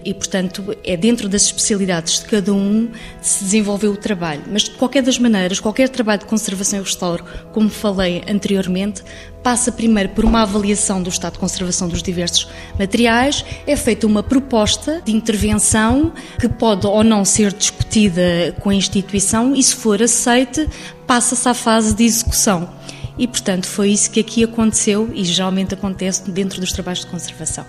e, 0.05 0.15
portanto, 0.15 0.77
é 0.85 0.97
dentro 0.97 1.29
das 1.29 1.43
especialidades 1.43 2.21
de 2.21 2.27
cada 2.27 2.53
um 2.53 2.89
se 3.21 3.43
desenvolveu 3.43 3.93
o 3.93 3.97
trabalho. 3.97 4.43
Mas, 4.51 4.65
de 4.65 4.71
qualquer 4.71 5.03
das 5.03 5.19
maneiras, 5.19 5.59
qualquer 5.59 5.89
trabalho 5.89 6.21
de 6.21 6.27
conservação 6.27 6.79
e 6.79 6.83
restauro, 6.83 7.25
como 7.53 7.69
falei 7.69 8.23
anteriormente, 8.29 9.03
passa 9.47 9.71
primeiro 9.71 10.09
por 10.09 10.25
uma 10.25 10.43
avaliação 10.43 11.01
do 11.01 11.09
estado 11.09 11.35
de 11.35 11.39
conservação 11.39 11.87
dos 11.87 12.03
diversos 12.03 12.49
materiais, 12.77 13.45
é 13.65 13.77
feita 13.77 14.05
uma 14.05 14.21
proposta 14.21 15.01
de 15.05 15.13
intervenção 15.13 16.13
que 16.41 16.49
pode 16.49 16.85
ou 16.85 17.05
não 17.05 17.25
ser 17.25 17.53
discutida 17.53 18.57
com 18.59 18.71
a 18.71 18.75
instituição 18.75 19.55
e, 19.55 19.63
se 19.63 19.77
for 19.77 20.03
aceite, 20.03 20.69
passa-se 21.07 21.49
à 21.49 21.55
fase 21.55 21.95
de 21.95 22.03
execução. 22.03 22.69
E, 23.19 23.27
portanto, 23.27 23.67
foi 23.67 23.91
isso 23.91 24.11
que 24.11 24.21
aqui 24.21 24.45
aconteceu 24.45 25.11
e 25.15 25.25
geralmente 25.25 25.73
acontece 25.73 26.31
dentro 26.31 26.61
dos 26.61 26.73
trabalhos 26.73 27.01
de 27.01 27.07
conservação. 27.07 27.65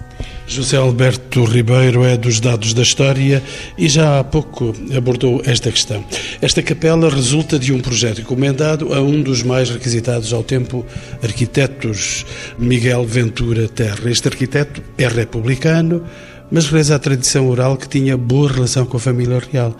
José 0.45 0.77
Alberto 0.77 1.43
Ribeiro 1.45 2.03
é 2.03 2.17
dos 2.17 2.39
dados 2.39 2.73
da 2.73 2.81
história 2.81 3.41
e 3.77 3.87
já 3.87 4.19
há 4.19 4.23
pouco 4.23 4.75
abordou 4.95 5.41
esta 5.45 5.71
questão. 5.71 6.03
Esta 6.41 6.61
capela 6.61 7.09
resulta 7.09 7.57
de 7.57 7.71
um 7.71 7.79
projeto 7.79 8.21
encomendado 8.21 8.93
a 8.93 9.01
um 9.01 9.21
dos 9.21 9.41
mais 9.41 9.69
requisitados 9.69 10.33
ao 10.33 10.43
tempo 10.43 10.85
arquitetos, 11.23 12.25
Miguel 12.57 13.05
Ventura 13.05 13.69
Terra. 13.69 14.09
Este 14.09 14.27
arquiteto 14.27 14.81
é 14.97 15.07
republicano, 15.07 16.03
mas 16.51 16.67
reza 16.67 16.95
a 16.95 16.99
tradição 16.99 17.47
oral 17.49 17.77
que 17.77 17.87
tinha 17.87 18.17
boa 18.17 18.51
relação 18.51 18.85
com 18.85 18.97
a 18.97 18.99
família 18.99 19.39
real 19.51 19.75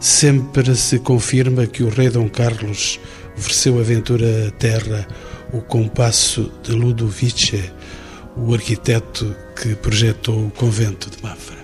sempre 0.00 0.74
se 0.76 0.98
confirma 0.98 1.66
que 1.66 1.82
o 1.82 1.88
rei 1.88 2.10
Dom 2.10 2.28
Carlos 2.28 3.00
ofereceu 3.36 3.78
a 3.78 3.82
Ventura 3.82 4.52
Terra 4.58 5.06
o 5.52 5.60
compasso 5.60 6.50
de 6.62 6.72
Ludovice, 6.72 7.70
o 8.36 8.52
arquiteto 8.52 9.34
que 9.60 9.74
projetou 9.74 10.46
o 10.46 10.50
convento 10.50 11.10
de 11.10 11.22
Mafra. 11.22 11.56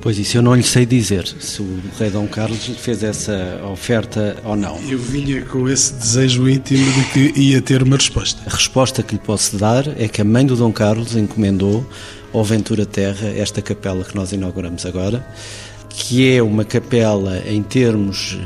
Pois 0.00 0.18
isso 0.18 0.36
eu 0.36 0.42
não 0.42 0.54
lhe 0.54 0.62
sei 0.62 0.84
dizer 0.84 1.26
se 1.26 1.62
o 1.62 1.80
rei 1.98 2.10
Dom 2.10 2.26
Carlos 2.26 2.66
fez 2.78 3.02
essa 3.02 3.58
oferta 3.72 4.36
ou 4.44 4.54
não. 4.54 4.78
Eu 4.86 4.98
vinha 4.98 5.42
com 5.46 5.66
esse 5.66 5.94
desejo 5.94 6.46
íntimo 6.46 6.84
de 6.92 7.04
que 7.32 7.40
ia 7.40 7.62
ter 7.62 7.82
uma 7.82 7.96
resposta. 7.96 8.42
A 8.44 8.54
resposta 8.54 9.02
que 9.02 9.14
lhe 9.14 9.20
posso 9.20 9.56
dar 9.56 9.88
é 9.98 10.06
que 10.06 10.20
a 10.20 10.24
mãe 10.24 10.44
do 10.44 10.56
Dom 10.56 10.72
Carlos 10.72 11.16
encomendou 11.16 11.88
ao 12.34 12.44
Ventura 12.44 12.84
Terra 12.84 13.28
esta 13.28 13.62
capela 13.62 14.04
que 14.04 14.14
nós 14.14 14.30
inauguramos 14.30 14.84
agora 14.84 15.26
que 15.96 16.34
é 16.34 16.42
uma 16.42 16.64
capela 16.64 17.42
em 17.46 17.62
termos 17.62 18.38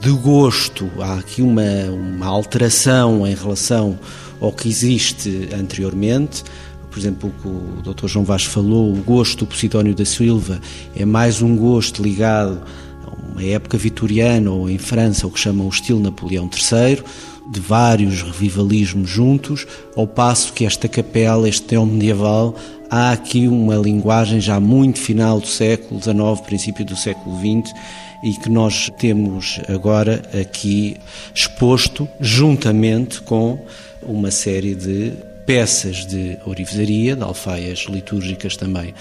de 0.00 0.10
gosto, 0.10 0.90
há 0.98 1.18
aqui 1.18 1.42
uma, 1.42 1.62
uma 1.90 2.26
alteração 2.26 3.26
em 3.26 3.34
relação 3.34 3.98
ao 4.40 4.50
que 4.50 4.66
existe 4.66 5.50
anteriormente. 5.52 6.42
Por 6.90 6.98
exemplo, 6.98 7.30
o 7.30 7.42
que 7.42 7.48
o 7.48 7.92
Dr. 7.92 8.06
João 8.06 8.24
Vaz 8.24 8.44
falou, 8.44 8.92
o 8.92 8.96
gosto 9.02 9.40
do 9.40 9.46
Posidónio 9.46 9.94
da 9.94 10.06
Silva 10.06 10.58
é 10.96 11.04
mais 11.04 11.42
um 11.42 11.54
gosto 11.54 12.02
ligado 12.02 12.62
a 13.04 13.30
uma 13.30 13.44
época 13.44 13.76
vitoriana 13.76 14.50
ou 14.50 14.70
em 14.70 14.78
França, 14.78 15.26
o 15.26 15.30
que 15.30 15.38
chamam 15.38 15.66
o 15.66 15.70
estilo 15.70 16.00
Napoleão 16.00 16.48
III, 16.50 17.04
de 17.52 17.60
vários 17.60 18.22
revivalismos 18.22 19.08
juntos, 19.08 19.66
ao 19.94 20.06
passo 20.06 20.54
que 20.54 20.64
esta 20.64 20.88
capela, 20.88 21.46
este 21.46 21.66
teão 21.66 21.84
medieval, 21.84 22.56
há 22.90 23.12
aqui 23.12 23.46
uma 23.46 23.76
linguagem 23.76 24.40
já 24.40 24.58
muito 24.58 24.98
final 24.98 25.40
do 25.40 25.46
século 25.46 26.00
XIX, 26.00 26.40
princípio 26.46 26.86
do 26.86 26.96
século 26.96 27.38
XX, 27.38 27.74
e 28.22 28.32
que 28.34 28.48
nós 28.48 28.90
temos 28.98 29.60
agora 29.68 30.22
aqui 30.38 30.96
exposto 31.34 32.08
juntamente 32.20 33.20
com 33.22 33.64
uma 34.02 34.30
série 34.30 34.74
de 34.74 35.12
peças 35.46 36.06
de 36.06 36.38
orivesaria, 36.46 37.16
de 37.16 37.22
alfaias 37.22 37.86
litúrgicas 37.88 38.56
também, 38.56 38.94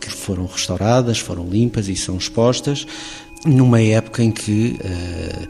que 0.00 0.10
foram 0.10 0.46
restauradas, 0.46 1.18
foram 1.18 1.46
limpas 1.46 1.88
e 1.88 1.96
são 1.96 2.16
expostas 2.16 2.86
numa 3.44 3.80
época 3.80 4.22
em 4.22 4.30
que 4.30 4.78
uh, 4.78 5.48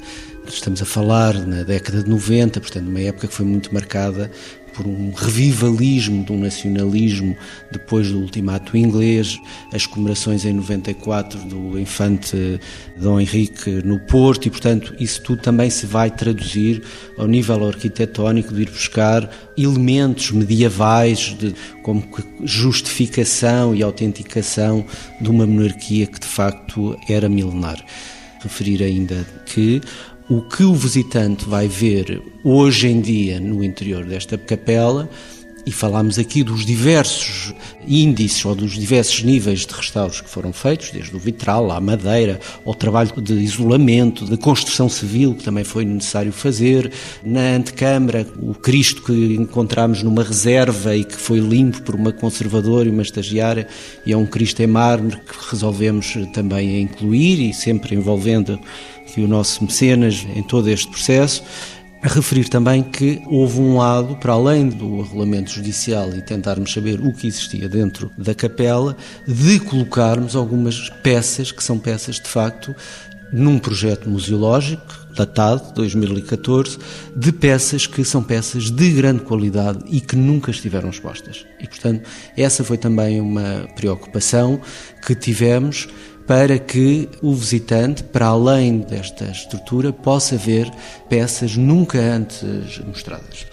estamos 0.54 0.82
a 0.82 0.84
falar 0.84 1.34
na 1.46 1.62
década 1.62 2.02
de 2.02 2.10
90, 2.10 2.60
portanto, 2.60 2.88
uma 2.88 3.00
época 3.00 3.28
que 3.28 3.34
foi 3.34 3.46
muito 3.46 3.72
marcada 3.72 4.30
por 4.72 4.86
um 4.86 5.12
revivalismo 5.12 6.24
de 6.24 6.32
um 6.32 6.38
nacionalismo 6.38 7.36
depois 7.70 8.10
do 8.10 8.18
ultimato 8.18 8.76
inglês, 8.76 9.38
as 9.72 9.86
comemorações 9.86 10.44
em 10.44 10.52
94 10.52 11.38
do 11.40 11.78
infante 11.78 12.60
Dom 12.96 13.20
Henrique 13.20 13.70
no 13.84 13.98
Porto 14.00 14.46
e, 14.46 14.50
portanto, 14.50 14.94
isso 14.98 15.22
tudo 15.22 15.42
também 15.42 15.70
se 15.70 15.86
vai 15.86 16.10
traduzir 16.10 16.82
ao 17.18 17.26
nível 17.26 17.66
arquitetónico 17.66 18.54
de 18.54 18.62
ir 18.62 18.70
buscar 18.70 19.28
elementos 19.56 20.30
medievais 20.30 21.36
de, 21.38 21.54
como 21.82 22.02
justificação 22.42 23.74
e 23.74 23.82
autenticação 23.82 24.84
de 25.20 25.28
uma 25.28 25.46
monarquia 25.46 26.06
que 26.06 26.20
de 26.20 26.26
facto 26.26 26.96
era 27.08 27.28
milenar. 27.28 27.84
Referir 28.42 28.82
ainda 28.82 29.26
que 29.44 29.82
o 30.30 30.40
que 30.40 30.62
o 30.62 30.72
visitante 30.72 31.44
vai 31.44 31.66
ver 31.66 32.22
hoje 32.44 32.86
em 32.86 33.00
dia 33.00 33.40
no 33.40 33.64
interior 33.64 34.04
desta 34.04 34.38
capela, 34.38 35.10
e 35.66 35.72
falámos 35.72 36.18
aqui 36.18 36.42
dos 36.42 36.64
diversos 36.64 37.52
índices 37.86 38.44
ou 38.44 38.54
dos 38.54 38.72
diversos 38.72 39.22
níveis 39.22 39.66
de 39.66 39.74
restauros 39.74 40.20
que 40.20 40.28
foram 40.28 40.52
feitos, 40.52 40.90
desde 40.90 41.14
o 41.14 41.18
vitral 41.18 41.70
à 41.70 41.80
madeira, 41.80 42.40
ao 42.64 42.74
trabalho 42.74 43.12
de 43.20 43.34
isolamento, 43.34 44.24
de 44.24 44.36
construção 44.36 44.88
civil, 44.88 45.34
que 45.34 45.44
também 45.44 45.64
foi 45.64 45.84
necessário 45.84 46.32
fazer. 46.32 46.90
Na 47.22 47.56
antecâmara, 47.56 48.26
o 48.40 48.54
Cristo 48.54 49.02
que 49.02 49.12
encontramos 49.34 50.02
numa 50.02 50.22
reserva 50.22 50.96
e 50.96 51.04
que 51.04 51.16
foi 51.16 51.40
limpo 51.40 51.82
por 51.82 51.94
uma 51.94 52.12
conservadora 52.12 52.88
e 52.88 52.92
uma 52.92 53.02
estagiária, 53.02 53.66
e 54.06 54.12
é 54.12 54.16
um 54.16 54.26
Cristo 54.26 54.62
em 54.62 54.66
mármore 54.66 55.16
que 55.16 55.50
resolvemos 55.50 56.16
também 56.32 56.80
incluir 56.80 57.50
e 57.50 57.52
sempre 57.52 57.94
envolvendo 57.94 58.58
que 59.12 59.20
o 59.20 59.28
nosso 59.28 59.64
mecenas 59.64 60.26
em 60.34 60.42
todo 60.42 60.68
este 60.68 60.88
processo. 60.88 61.42
A 62.02 62.08
referir 62.08 62.48
também 62.48 62.82
que 62.82 63.20
houve 63.26 63.60
um 63.60 63.76
lado, 63.76 64.16
para 64.16 64.32
além 64.32 64.70
do 64.70 65.02
arrolamento 65.02 65.50
judicial 65.50 66.08
e 66.14 66.22
tentarmos 66.22 66.72
saber 66.72 66.98
o 66.98 67.12
que 67.12 67.26
existia 67.26 67.68
dentro 67.68 68.10
da 68.16 68.34
capela, 68.34 68.96
de 69.28 69.60
colocarmos 69.60 70.34
algumas 70.34 70.88
peças, 71.02 71.52
que 71.52 71.62
são 71.62 71.78
peças 71.78 72.14
de 72.16 72.26
facto, 72.26 72.74
num 73.32 73.58
projeto 73.58 74.08
museológico, 74.08 74.82
datado, 75.14 75.72
2014, 75.74 76.78
de 77.14 77.32
peças 77.32 77.86
que 77.86 78.04
são 78.04 78.22
peças 78.22 78.70
de 78.70 78.90
grande 78.90 79.20
qualidade 79.22 79.80
e 79.86 80.00
que 80.00 80.16
nunca 80.16 80.50
estiveram 80.50 80.90
expostas. 80.90 81.44
E, 81.60 81.66
portanto, 81.68 82.08
essa 82.36 82.64
foi 82.64 82.78
também 82.78 83.20
uma 83.20 83.68
preocupação 83.76 84.60
que 85.06 85.14
tivemos 85.14 85.88
para 86.30 86.60
que 86.60 87.08
o 87.20 87.34
visitante, 87.34 88.04
para 88.04 88.26
além 88.26 88.78
desta 88.78 89.24
estrutura, 89.24 89.92
possa 89.92 90.36
ver 90.36 90.70
peças 91.08 91.56
nunca 91.56 91.98
antes 91.98 92.44
mostradas. 92.86 93.46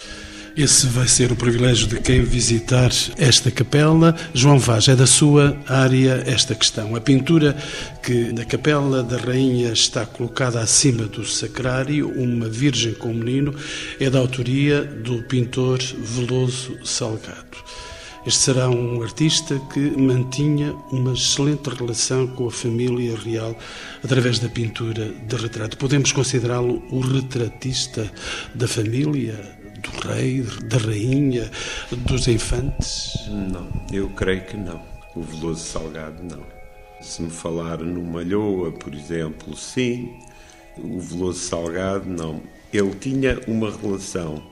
Esse 0.55 0.85
vai 0.85 1.07
ser 1.07 1.31
o 1.31 1.35
privilégio 1.35 1.87
de 1.87 1.99
quem 1.99 2.21
visitar 2.21 2.91
esta 3.17 3.49
capela. 3.49 4.15
João 4.31 4.59
Vaz, 4.59 4.87
é 4.89 4.95
da 4.95 5.07
sua 5.07 5.57
área 5.67 6.21
esta 6.27 6.53
questão. 6.53 6.95
A 6.95 7.01
pintura 7.01 7.57
que 8.03 8.31
na 8.31 8.45
capela 8.45 9.01
da 9.01 9.17
Rainha 9.17 9.73
está 9.73 10.05
colocada 10.05 10.59
acima 10.59 11.07
do 11.07 11.25
sacrário, 11.25 12.11
uma 12.15 12.47
Virgem 12.47 12.93
com 12.93 13.09
um 13.09 13.15
menino, 13.15 13.55
é 13.99 14.07
da 14.07 14.19
autoria 14.19 14.83
do 14.83 15.23
pintor 15.23 15.79
Veloso 15.79 16.77
Salgado. 16.85 17.57
Este 18.27 18.39
será 18.41 18.69
um 18.69 19.01
artista 19.01 19.57
que 19.73 19.79
mantinha 19.79 20.75
uma 20.91 21.13
excelente 21.13 21.69
relação 21.69 22.27
com 22.27 22.47
a 22.47 22.51
família 22.51 23.17
real 23.17 23.55
através 24.03 24.37
da 24.37 24.49
pintura 24.49 25.13
de 25.13 25.35
retrato. 25.37 25.77
Podemos 25.77 26.11
considerá-lo 26.11 26.83
o 26.91 26.99
retratista 26.99 28.11
da 28.53 28.67
família, 28.67 29.33
do 29.79 30.09
rei, 30.09 30.41
da 30.65 30.77
rainha, 30.77 31.49
dos 31.89 32.27
infantes? 32.27 33.13
Não, 33.29 33.65
eu 33.93 34.09
creio 34.09 34.43
que 34.43 34.57
não. 34.57 34.81
O 35.15 35.21
Veloso 35.21 35.63
Salgado, 35.63 36.21
não. 36.21 36.43
Se 36.99 37.21
me 37.21 37.29
falar 37.29 37.77
no 37.77 38.03
Malhoa, 38.03 38.73
por 38.73 38.93
exemplo, 38.93 39.55
sim. 39.55 40.19
O 40.77 40.99
Veloso 40.99 41.39
Salgado, 41.39 42.09
não. 42.09 42.41
Ele 42.73 42.93
tinha 42.95 43.39
uma 43.47 43.71
relação 43.71 44.43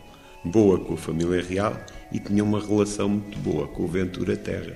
boa 0.46 0.80
com 0.80 0.94
a 0.94 0.98
família 0.98 1.44
real 1.44 1.76
e 2.12 2.20
tinha 2.20 2.44
uma 2.44 2.60
relação 2.60 3.10
muito 3.10 3.38
boa 3.40 3.68
com 3.68 3.84
o 3.84 3.88
Ventura 3.88 4.36
Terra. 4.36 4.76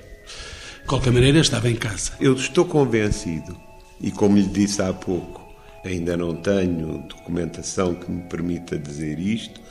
De 0.81 0.87
qualquer 0.87 1.11
maneira, 1.11 1.39
estava 1.39 1.69
em 1.69 1.75
casa. 1.75 2.13
Eu 2.19 2.33
estou 2.33 2.65
convencido, 2.65 3.55
e 4.01 4.11
como 4.11 4.37
lhe 4.37 4.47
disse 4.47 4.81
há 4.81 4.93
pouco, 4.93 5.41
ainda 5.85 6.17
não 6.17 6.35
tenho 6.35 6.99
documentação 7.07 7.95
que 7.95 8.09
me 8.09 8.23
permita 8.23 8.77
dizer 8.77 9.19
isto, 9.19 9.61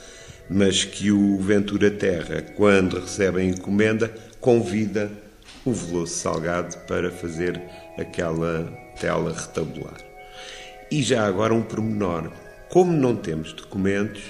mas 0.49 0.83
que 0.83 1.11
o 1.11 1.37
Ventura 1.37 1.91
Terra, 1.91 2.41
quando 2.41 2.99
recebe 2.99 3.41
a 3.41 3.43
encomenda, 3.43 4.13
convida 4.39 5.11
o 5.65 5.71
Veloso 5.71 6.13
Salgado 6.13 6.77
para 6.87 7.11
fazer 7.11 7.61
aquela 7.97 8.65
tela 8.99 9.33
retabular. 9.33 9.97
E 10.89 11.03
já 11.03 11.27
agora 11.27 11.53
um 11.53 11.61
pormenor. 11.61 12.31
Como 12.69 12.91
não 12.91 13.15
temos 13.15 13.53
documentos, 13.53 14.23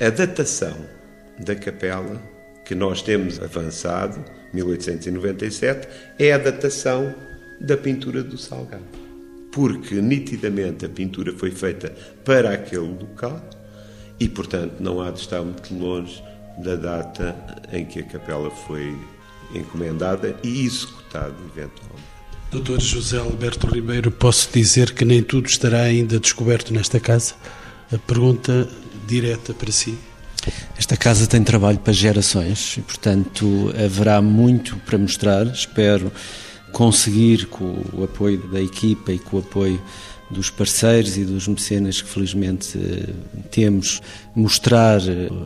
a 0.00 0.10
datação 0.10 0.95
da 1.38 1.54
capela 1.54 2.20
que 2.64 2.74
nós 2.74 3.00
temos 3.00 3.40
avançado, 3.40 4.24
1897, 4.52 5.88
é 6.18 6.32
a 6.32 6.38
datação 6.38 7.14
da 7.60 7.76
pintura 7.76 8.22
do 8.22 8.36
Salgado. 8.36 8.84
Porque 9.52 9.94
nitidamente 9.94 10.84
a 10.84 10.88
pintura 10.88 11.32
foi 11.32 11.50
feita 11.50 11.94
para 12.24 12.52
aquele 12.52 12.88
local 12.88 13.40
e, 14.18 14.28
portanto, 14.28 14.74
não 14.80 15.00
há 15.00 15.10
de 15.10 15.20
estar 15.20 15.42
muito 15.42 15.74
longe 15.74 16.22
da 16.58 16.74
data 16.74 17.36
em 17.72 17.84
que 17.84 18.00
a 18.00 18.02
capela 18.02 18.50
foi 18.50 18.96
encomendada 19.54 20.36
e 20.42 20.64
executada 20.64 21.34
eventualmente. 21.54 22.16
Doutor 22.50 22.80
José 22.80 23.18
Alberto 23.18 23.66
Ribeiro, 23.66 24.10
posso 24.10 24.48
dizer 24.52 24.92
que 24.92 25.04
nem 25.04 25.22
tudo 25.22 25.46
estará 25.46 25.82
ainda 25.82 26.18
descoberto 26.18 26.72
nesta 26.72 26.98
casa? 27.00 27.34
A 27.92 27.98
pergunta 27.98 28.68
direta 29.06 29.52
para 29.52 29.70
si. 29.70 29.98
Esta 30.78 30.96
casa 30.96 31.26
tem 31.26 31.42
trabalho 31.42 31.78
para 31.78 31.92
gerações 31.92 32.76
e, 32.78 32.80
portanto, 32.80 33.72
haverá 33.82 34.20
muito 34.20 34.76
para 34.78 34.98
mostrar. 34.98 35.46
Espero 35.46 36.12
conseguir, 36.72 37.46
com 37.46 37.82
o 37.92 38.04
apoio 38.04 38.38
da 38.48 38.60
equipa 38.60 39.12
e 39.12 39.18
com 39.18 39.38
o 39.38 39.40
apoio 39.40 39.80
dos 40.30 40.50
parceiros 40.50 41.16
e 41.16 41.24
dos 41.24 41.46
mecenas 41.46 42.02
que 42.02 42.08
felizmente 42.08 42.78
temos, 43.50 44.02
mostrar 44.34 45.00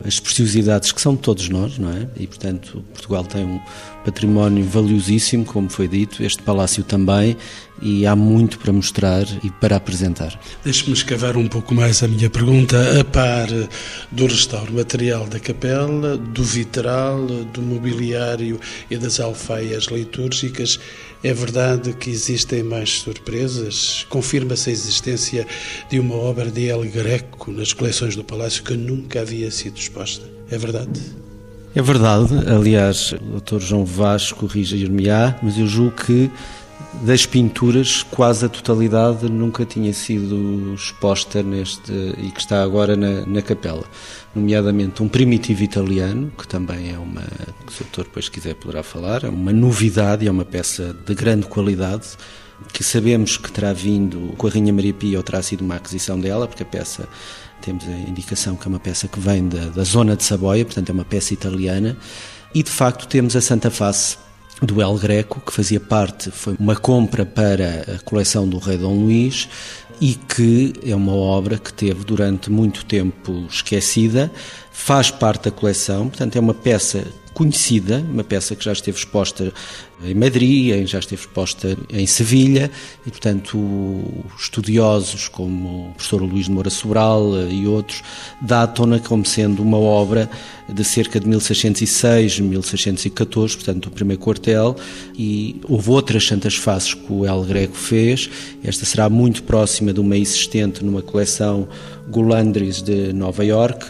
as 0.06 0.18
preciosidades 0.18 0.90
que 0.90 1.00
são 1.00 1.14
de 1.14 1.20
todos 1.20 1.48
nós, 1.48 1.78
não 1.78 1.90
é? 1.90 2.08
E 2.16 2.26
portanto 2.26 2.82
Portugal 2.92 3.24
tem 3.24 3.44
um 3.44 3.60
património 4.04 4.64
valiosíssimo, 4.64 5.44
como 5.44 5.68
foi 5.68 5.88
dito, 5.88 6.22
este 6.22 6.42
palácio 6.42 6.82
também, 6.82 7.36
e 7.82 8.06
há 8.06 8.14
muito 8.14 8.58
para 8.58 8.72
mostrar 8.72 9.24
e 9.42 9.50
para 9.50 9.76
apresentar. 9.76 10.38
Deixe-me 10.64 10.92
escavar 10.92 11.36
um 11.36 11.48
pouco 11.48 11.74
mais 11.74 12.02
a 12.02 12.08
minha 12.08 12.28
pergunta, 12.28 13.00
a 13.00 13.04
par 13.04 13.48
do 14.10 14.26
restauro 14.26 14.72
material 14.72 15.26
da 15.26 15.40
capela, 15.40 16.16
do 16.16 16.42
vitral, 16.42 17.26
do 17.26 17.62
mobiliário 17.62 18.60
e 18.90 18.96
das 18.96 19.20
alfaias 19.20 19.84
litúrgicas. 19.84 20.78
É 21.22 21.32
verdade 21.32 21.92
que 21.94 22.10
existem 22.10 22.62
mais 22.62 23.00
surpresas? 23.00 24.06
Confirma-se 24.08 24.70
a 24.70 24.72
existência 24.72 25.46
de 25.90 25.98
uma 25.98 26.14
obra 26.14 26.50
de 26.50 26.66
El 26.66 26.82
Greco 26.84 27.52
nas 27.52 27.72
coleções 27.72 28.16
do 28.16 28.24
Palácio 28.24 28.62
que 28.62 28.74
nunca 28.74 29.20
havia 29.20 29.50
sido 29.50 29.76
exposta. 29.78 30.26
É 30.50 30.58
verdade? 30.58 31.00
É 31.74 31.80
verdade. 31.80 32.34
Aliás, 32.48 33.12
o 33.12 33.40
Dr. 33.40 33.60
João 33.60 33.84
Vaz 33.84 34.32
corrige-me-á, 34.32 35.38
mas 35.42 35.56
eu 35.56 35.66
julgo 35.66 35.92
que 35.92 36.30
das 37.02 37.24
pinturas, 37.24 38.02
quase 38.02 38.44
a 38.44 38.48
totalidade 38.48 39.30
nunca 39.30 39.64
tinha 39.64 39.92
sido 39.92 40.74
exposta 40.74 41.42
neste 41.42 41.92
e 42.18 42.30
que 42.30 42.40
está 42.40 42.62
agora 42.62 42.96
na, 42.96 43.24
na 43.26 43.40
capela, 43.40 43.84
nomeadamente 44.34 45.02
um 45.02 45.08
primitivo 45.08 45.62
italiano, 45.62 46.32
que 46.36 46.48
também 46.48 46.92
é 46.92 46.98
uma, 46.98 47.22
que 47.22 47.72
o 47.72 47.84
doutor 47.84 48.04
depois 48.04 48.28
quiser 48.28 48.54
poderá 48.54 48.82
falar, 48.82 49.24
é 49.24 49.28
uma 49.28 49.52
novidade, 49.52 50.26
é 50.26 50.30
uma 50.30 50.44
peça 50.44 50.94
de 51.06 51.14
grande 51.14 51.46
qualidade, 51.46 52.08
que 52.72 52.82
sabemos 52.82 53.36
que 53.36 53.50
terá 53.50 53.72
vindo 53.72 54.34
com 54.36 54.46
a 54.46 54.50
Rainha 54.50 54.72
Maria 54.72 54.92
Pia 54.92 55.16
ou 55.16 55.22
terá 55.22 55.40
sido 55.42 55.62
uma 55.62 55.76
aquisição 55.76 56.18
dela, 56.20 56.46
porque 56.46 56.62
a 56.62 56.66
peça 56.66 57.08
temos 57.60 57.86
a 57.86 57.92
indicação 57.92 58.56
que 58.56 58.66
é 58.66 58.68
uma 58.68 58.80
peça 58.80 59.06
que 59.08 59.20
vem 59.20 59.48
da, 59.48 59.66
da 59.66 59.84
zona 59.84 60.16
de 60.16 60.24
Saboia, 60.24 60.64
portanto 60.64 60.88
é 60.88 60.92
uma 60.92 61.04
peça 61.04 61.34
italiana, 61.34 61.96
e 62.54 62.62
de 62.62 62.70
facto 62.70 63.06
temos 63.06 63.36
a 63.36 63.40
Santa 63.40 63.70
Face 63.70 64.18
do 64.62 64.82
El 64.82 64.98
Greco, 64.98 65.40
que 65.40 65.52
fazia 65.52 65.80
parte, 65.80 66.30
foi 66.30 66.56
uma 66.58 66.76
compra 66.76 67.24
para 67.24 67.96
a 67.96 67.98
coleção 68.04 68.48
do 68.48 68.58
Rei 68.58 68.76
Dom 68.76 69.04
Luís 69.04 69.48
e 70.00 70.14
que 70.14 70.72
é 70.84 70.94
uma 70.94 71.14
obra 71.14 71.58
que 71.58 71.72
teve 71.72 72.04
durante 72.04 72.50
muito 72.50 72.84
tempo 72.84 73.46
esquecida, 73.50 74.30
faz 74.70 75.10
parte 75.10 75.44
da 75.44 75.50
coleção, 75.50 76.08
portanto 76.08 76.36
é 76.36 76.40
uma 76.40 76.54
peça 76.54 77.06
conhecida, 77.32 78.04
uma 78.10 78.24
peça 78.24 78.56
que 78.56 78.64
já 78.64 78.72
esteve 78.72 78.98
exposta 78.98 79.52
em 80.02 80.14
Madrid, 80.14 80.86
já 80.86 80.98
esteve 80.98 81.22
exposta 81.22 81.76
em 81.88 82.06
Sevilha, 82.06 82.70
e 83.06 83.10
portanto 83.10 84.02
estudiosos 84.38 85.28
como 85.28 85.90
o 85.90 85.92
professor 85.94 86.22
Luís 86.22 86.46
de 86.46 86.52
Moura 86.52 86.70
Sobral 86.70 87.36
eh, 87.38 87.52
e 87.52 87.66
outros 87.66 88.02
datam-na 88.40 88.98
como 88.98 89.24
sendo 89.24 89.62
uma 89.62 89.78
obra 89.78 90.28
de 90.68 90.84
cerca 90.84 91.20
de 91.20 91.28
1606, 91.28 92.40
1614, 92.40 93.56
portanto 93.56 93.86
o 93.86 93.90
primeiro 93.90 94.20
quartel, 94.20 94.76
e 95.16 95.60
houve 95.68 95.90
outras 95.90 96.26
Santas 96.26 96.56
Faces 96.56 96.94
que 96.94 97.12
o 97.12 97.26
El 97.26 97.42
Greco 97.44 97.76
fez, 97.76 98.30
esta 98.64 98.84
será 98.84 99.08
muito 99.08 99.42
próxima 99.42 99.92
de 99.92 100.00
uma 100.00 100.16
existente 100.16 100.84
numa 100.84 101.02
coleção 101.02 101.68
Golandris 102.08 102.82
de 102.82 103.12
Nova 103.12 103.44
York, 103.44 103.86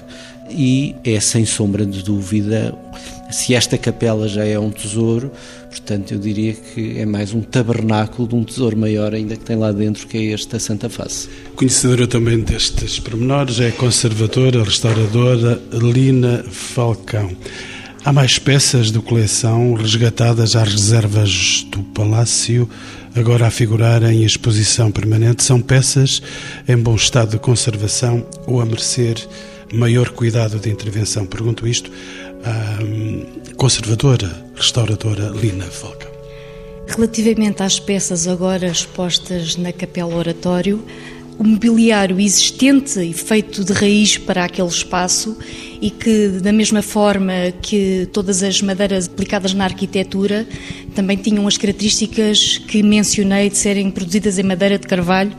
e 0.50 0.94
é 1.04 1.18
sem 1.20 1.44
sombra 1.44 1.86
de 1.86 2.02
dúvida, 2.02 2.74
se 3.30 3.54
esta 3.54 3.78
capela 3.78 4.28
já 4.28 4.44
é 4.44 4.58
um 4.58 4.70
tesouro, 4.70 5.30
portanto 5.68 6.12
eu 6.12 6.18
diria 6.18 6.52
que 6.52 6.98
é 6.98 7.06
mais 7.06 7.32
um 7.32 7.40
tabernáculo 7.40 8.28
de 8.28 8.34
um 8.34 8.44
tesouro 8.44 8.76
maior 8.76 9.14
ainda 9.14 9.36
que 9.36 9.44
tem 9.44 9.56
lá 9.56 9.70
dentro, 9.70 10.06
que 10.06 10.18
é 10.18 10.32
esta 10.32 10.58
Santa 10.58 10.88
Face. 10.88 11.28
Conhecedora 11.54 12.06
também 12.06 12.40
destes 12.40 12.98
pormenores, 12.98 13.60
é 13.60 13.68
a 13.68 13.72
conservadora, 13.72 14.64
restauradora 14.64 15.60
Lina 15.72 16.44
Falcão. 16.50 17.30
Há 18.02 18.12
mais 18.14 18.38
peças 18.38 18.90
de 18.90 18.98
coleção 18.98 19.74
resgatadas 19.74 20.56
às 20.56 20.72
reservas 20.72 21.66
do 21.70 21.82
Palácio, 21.82 22.68
agora 23.14 23.46
a 23.46 23.50
figurar 23.50 24.02
em 24.02 24.24
exposição 24.24 24.90
permanente. 24.90 25.44
São 25.44 25.60
peças 25.60 26.22
em 26.66 26.78
bom 26.78 26.94
estado 26.94 27.32
de 27.32 27.38
conservação 27.38 28.26
ou 28.46 28.60
a 28.60 28.64
merecer 28.64 29.16
maior 29.72 30.10
cuidado 30.10 30.58
de 30.58 30.70
intervenção? 30.70 31.26
Pergunto 31.26 31.66
isto 31.66 31.90
à 32.44 32.82
hum, 32.82 33.24
conservadora, 33.56 34.44
restauradora 34.54 35.28
Lina 35.28 35.66
Falcão. 35.66 36.10
Relativamente 36.86 37.62
às 37.62 37.78
peças 37.78 38.26
agora 38.26 38.66
expostas 38.66 39.56
na 39.56 39.72
Capela 39.72 40.14
Oratório, 40.14 40.84
o 41.38 41.44
mobiliário 41.44 42.20
existente 42.20 43.00
e 43.00 43.14
feito 43.14 43.64
de 43.64 43.72
raiz 43.72 44.18
para 44.18 44.44
aquele 44.44 44.68
espaço 44.68 45.38
e 45.80 45.88
que, 45.88 46.28
da 46.42 46.52
mesma 46.52 46.82
forma 46.82 47.32
que 47.62 48.06
todas 48.12 48.42
as 48.42 48.60
madeiras 48.60 49.06
aplicadas 49.06 49.54
na 49.54 49.64
arquitetura, 49.64 50.46
também 50.94 51.16
tinham 51.16 51.46
as 51.46 51.56
características 51.56 52.58
que 52.58 52.82
mencionei 52.82 53.48
de 53.48 53.56
serem 53.56 53.90
produzidas 53.90 54.38
em 54.38 54.42
madeira 54.42 54.78
de 54.78 54.86
carvalho 54.86 55.32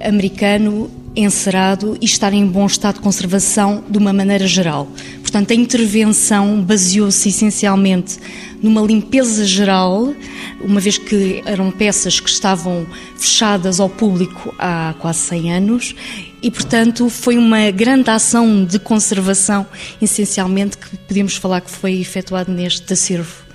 americano 0.00 0.90
encerado 1.14 1.96
e 2.00 2.04
estar 2.04 2.32
em 2.32 2.46
bom 2.46 2.66
estado 2.66 2.94
de 2.96 3.00
conservação 3.00 3.84
de 3.88 3.98
uma 3.98 4.12
maneira 4.12 4.46
geral. 4.46 4.88
Portanto, 5.20 5.50
a 5.52 5.54
intervenção 5.54 6.62
baseou-se 6.62 7.28
essencialmente 7.28 8.18
numa 8.62 8.80
limpeza 8.80 9.44
geral, 9.44 10.14
uma 10.60 10.80
vez 10.80 10.98
que 10.98 11.42
eram 11.44 11.70
peças 11.70 12.20
que 12.20 12.30
estavam 12.30 12.86
fechadas 13.16 13.80
ao 13.80 13.88
público 13.88 14.54
há 14.58 14.94
quase 15.00 15.18
100 15.20 15.52
anos, 15.54 15.94
e, 16.42 16.50
portanto, 16.50 17.08
foi 17.08 17.38
uma 17.38 17.70
grande 17.70 18.10
ação 18.10 18.64
de 18.64 18.78
conservação, 18.78 19.66
essencialmente, 20.00 20.76
que 20.76 20.96
podemos 20.96 21.36
falar 21.36 21.60
que 21.60 21.70
foi 21.70 22.00
efetuada 22.00 22.52
neste 22.52 22.92
acervo. 22.92 23.51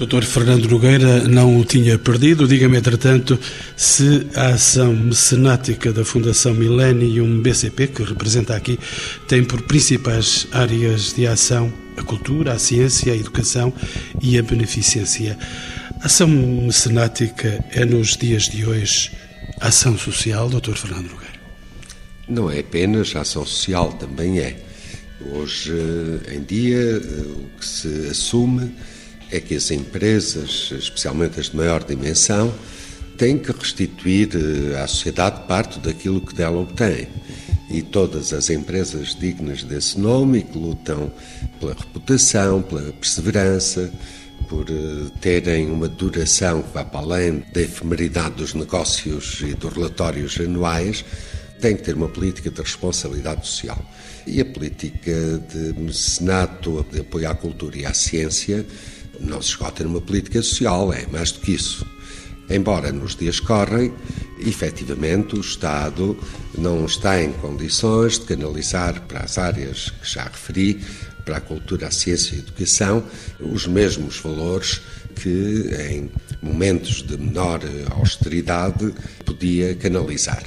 Doutor 0.00 0.24
Fernando 0.24 0.66
Nogueira 0.66 1.28
não 1.28 1.60
o 1.60 1.62
tinha 1.62 1.98
perdido. 1.98 2.48
Diga-me, 2.48 2.78
entretanto, 2.78 3.38
se 3.76 4.26
a 4.34 4.46
ação 4.46 4.94
mecenática 4.94 5.92
da 5.92 6.06
Fundação 6.06 6.54
Millennium 6.54 7.42
BCP, 7.42 7.88
que 7.88 8.02
representa 8.02 8.56
aqui, 8.56 8.80
tem 9.28 9.44
por 9.44 9.60
principais 9.60 10.48
áreas 10.52 11.12
de 11.12 11.26
ação 11.26 11.70
a 11.98 12.02
cultura, 12.02 12.54
a 12.54 12.58
ciência, 12.58 13.12
a 13.12 13.16
educação 13.16 13.74
e 14.22 14.38
a 14.38 14.42
beneficência. 14.42 15.38
A 16.00 16.06
ação 16.06 16.28
mecenática 16.28 17.62
é, 17.70 17.84
nos 17.84 18.16
dias 18.16 18.44
de 18.44 18.64
hoje, 18.64 19.12
ação 19.60 19.98
social, 19.98 20.48
doutor 20.48 20.78
Fernando 20.78 21.10
Nogueira? 21.10 21.40
Não 22.26 22.50
é 22.50 22.60
apenas 22.60 23.14
ação 23.14 23.44
social, 23.44 23.92
também 23.92 24.38
é. 24.38 24.56
Hoje 25.30 25.74
em 26.34 26.42
dia, 26.42 27.02
o 27.36 27.60
que 27.60 27.66
se 27.66 28.08
assume 28.08 28.72
é 29.30 29.40
que 29.40 29.54
as 29.54 29.70
empresas, 29.70 30.72
especialmente 30.72 31.38
as 31.38 31.50
de 31.50 31.56
maior 31.56 31.84
dimensão, 31.84 32.52
têm 33.16 33.38
que 33.38 33.52
restituir 33.52 34.30
eh, 34.34 34.80
à 34.80 34.86
sociedade 34.86 35.46
parte 35.46 35.78
daquilo 35.78 36.20
que 36.20 36.34
dela 36.34 36.58
obtém. 36.58 37.06
E 37.70 37.82
todas 37.82 38.32
as 38.32 38.50
empresas 38.50 39.14
dignas 39.14 39.62
desse 39.62 40.00
nome 40.00 40.42
que 40.42 40.58
lutam 40.58 41.12
pela 41.60 41.74
reputação, 41.74 42.62
pela 42.62 42.92
perseverança, 42.92 43.92
por 44.48 44.66
eh, 44.68 45.10
terem 45.20 45.70
uma 45.70 45.86
duração 45.86 46.62
que 46.62 46.72
vá 46.72 46.84
para 46.84 47.00
além 47.00 47.44
da 47.52 47.60
efemeridade 47.60 48.36
dos 48.36 48.54
negócios 48.54 49.42
e 49.42 49.54
dos 49.54 49.72
relatórios 49.74 50.40
anuais, 50.40 51.04
têm 51.60 51.76
que 51.76 51.82
ter 51.82 51.94
uma 51.94 52.08
política 52.08 52.50
de 52.50 52.60
responsabilidade 52.60 53.46
social. 53.46 53.78
E 54.26 54.40
a 54.40 54.44
política 54.44 55.12
de 55.52 55.78
mecenato, 55.78 56.84
de 56.90 57.00
apoio 57.00 57.30
à 57.30 57.34
cultura 57.34 57.78
e 57.78 57.86
à 57.86 57.92
ciência, 57.92 58.64
não 59.20 59.40
se 59.40 59.50
esgota 59.50 59.84
numa 59.84 60.00
política 60.00 60.42
social, 60.42 60.92
é 60.92 61.06
mais 61.06 61.30
do 61.32 61.40
que 61.40 61.52
isso. 61.52 61.86
Embora 62.48 62.90
nos 62.90 63.14
dias 63.14 63.38
correm, 63.38 63.92
efetivamente 64.38 65.36
o 65.36 65.40
Estado 65.40 66.18
não 66.58 66.84
está 66.84 67.22
em 67.22 67.32
condições 67.34 68.18
de 68.18 68.26
canalizar 68.26 69.02
para 69.02 69.20
as 69.20 69.38
áreas 69.38 69.90
que 69.90 70.10
já 70.10 70.24
referi, 70.24 70.80
para 71.24 71.36
a 71.36 71.40
cultura, 71.40 71.86
a 71.86 71.90
ciência 71.90 72.34
e 72.34 72.38
a 72.38 72.42
educação, 72.42 73.04
os 73.38 73.66
mesmos 73.66 74.18
valores 74.18 74.80
que 75.14 75.70
em 75.90 76.10
momentos 76.42 77.02
de 77.02 77.16
menor 77.16 77.60
austeridade 77.90 78.92
podia 79.24 79.74
canalizar. 79.74 80.42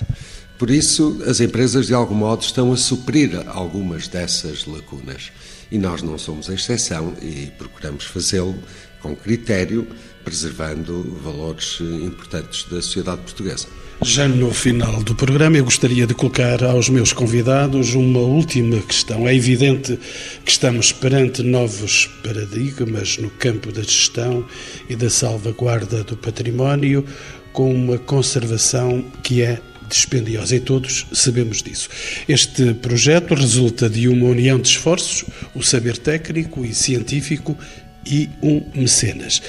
Por 0.57 0.69
isso, 0.69 1.21
as 1.25 1.39
empresas, 1.39 1.87
de 1.87 1.93
algum 1.93 2.15
modo, 2.15 2.41
estão 2.41 2.71
a 2.71 2.77
suprir 2.77 3.43
algumas 3.47 4.07
dessas 4.07 4.65
lacunas. 4.65 5.31
E 5.73 5.77
nós 5.79 6.03
não 6.03 6.19
somos 6.19 6.51
a 6.51 6.53
exceção 6.53 7.15
e 7.19 7.51
procuramos 7.57 8.05
fazê-lo 8.05 8.55
com 9.01 9.15
critério, 9.15 9.87
preservando 10.23 11.03
valores 11.23 11.79
importantes 11.81 12.65
da 12.65 12.79
sociedade 12.79 13.21
portuguesa. 13.23 13.67
Já 14.03 14.27
no 14.27 14.53
final 14.53 15.01
do 15.01 15.15
programa, 15.15 15.57
eu 15.57 15.63
gostaria 15.65 16.05
de 16.05 16.13
colocar 16.13 16.63
aos 16.63 16.89
meus 16.89 17.11
convidados 17.11 17.95
uma 17.95 18.19
última 18.19 18.79
questão. 18.83 19.27
É 19.27 19.35
evidente 19.35 19.99
que 20.45 20.51
estamos 20.51 20.91
perante 20.91 21.41
novos 21.41 22.05
paradigmas 22.23 23.17
no 23.17 23.31
campo 23.31 23.71
da 23.71 23.81
gestão 23.81 24.45
e 24.87 24.95
da 24.95 25.09
salvaguarda 25.09 26.03
do 26.03 26.15
património, 26.15 27.03
com 27.51 27.73
uma 27.73 27.97
conservação 27.97 29.03
que 29.23 29.41
é 29.41 29.59
dispendiosa 29.93 30.55
e 30.55 30.59
todos 30.59 31.05
sabemos 31.13 31.61
disso. 31.61 31.89
Este 32.27 32.73
projeto 32.73 33.33
resulta 33.33 33.89
de 33.89 34.07
uma 34.07 34.25
união 34.25 34.59
de 34.59 34.67
esforços, 34.67 35.23
o 35.53 35.61
saber 35.61 35.97
técnico 35.97 36.65
e 36.65 36.73
científico 36.73 37.57
e 38.05 38.29
um 38.41 38.61
mecenas. 38.75 39.41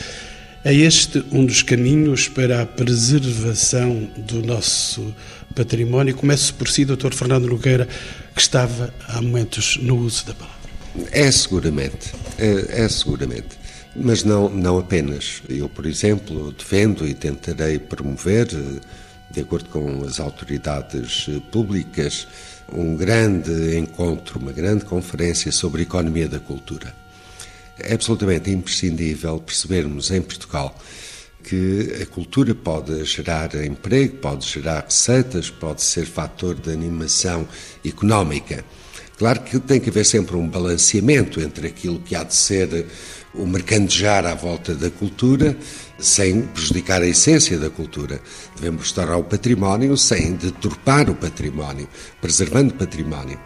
É 0.63 0.73
este 0.73 1.23
um 1.31 1.45
dos 1.45 1.63
caminhos 1.63 2.29
para 2.29 2.63
a 2.63 2.67
preservação 2.67 4.09
do 4.17 4.43
nosso 4.43 5.15
património. 5.55 6.15
Começo 6.15 6.55
por 6.55 6.69
si, 6.69 6.85
Dr. 6.85 7.13
Fernando 7.13 7.47
Nogueira, 7.47 7.87
que 8.35 8.41
estava 8.41 8.93
há 9.09 9.21
momentos 9.21 9.77
no 9.79 9.99
uso 9.99 10.27
da 10.27 10.35
palavra. 10.35 10.55
É 11.11 11.31
seguramente, 11.31 12.13
é, 12.39 12.85
é 12.85 12.89
seguramente. 12.89 13.65
Mas 13.97 14.25
não, 14.25 14.49
não 14.49 14.79
apenas. 14.79 15.43
Eu, 15.49 15.69
por 15.69 15.87
exemplo, 15.87 16.53
defendo 16.53 17.07
e 17.07 17.15
tentarei 17.15 17.79
promover 17.79 18.49
de 19.35 19.41
acordo 19.41 19.69
com 19.69 20.05
as 20.05 20.21
autoridades 20.21 21.27
eh, 21.29 21.41
públicas, 21.51 22.29
um 22.73 22.97
grande 22.97 23.77
encontro, 23.77 24.39
uma 24.39 24.53
grande 24.53 24.85
conferência 24.85 25.51
sobre 25.51 25.83
economia 25.83 26.29
da 26.29 26.39
cultura. 26.39 26.95
É 27.79 27.95
absolutamente 27.95 28.51
imprescindível 28.51 29.41
percebermos 29.41 30.13
em 30.13 30.23
Portugal 30.23 30.75
que 31.43 31.99
a 32.01 32.07
cultura 32.07 32.55
pode 32.55 33.05
gerar 33.05 33.55
emprego, 33.57 34.17
pode 34.17 34.47
gerar 34.47 34.85
receitas, 34.85 35.51
pode 35.51 35.83
ser 35.83 36.07
fator 36.07 36.55
de 36.55 36.71
animação 36.71 37.47
económica. 37.85 38.65
Claro 39.19 39.41
que 39.43 39.59
tem 39.59 39.79
que 39.79 39.91
haver 39.91 40.07
sempre 40.07 40.37
um 40.37 40.49
balanceamento 40.49 41.41
entre 41.41 41.67
aquilo 41.67 42.01
que 42.01 42.17
há 42.17 42.23
de 42.23 42.35
ser 42.35 42.87
o 43.35 43.47
mercantejar 43.47 44.25
à 44.25 44.35
volta 44.35 44.75
da 44.75 44.91
cultura, 44.91 45.57
sem 45.99 46.43
prejudicar 46.43 47.03
a 47.03 47.07
essência 47.07 47.59
da 47.59 47.71
cultura. 47.71 48.21
Devemos 48.57 48.83
restaurar 48.83 49.19
o 49.19 49.25
património 49.25 49.97
sem 49.97 50.35
deturpar 50.35 51.09
o 51.09 51.15
património, 51.15 51.89
preservando 52.21 52.75
o 52.75 52.77
património. 52.77 53.39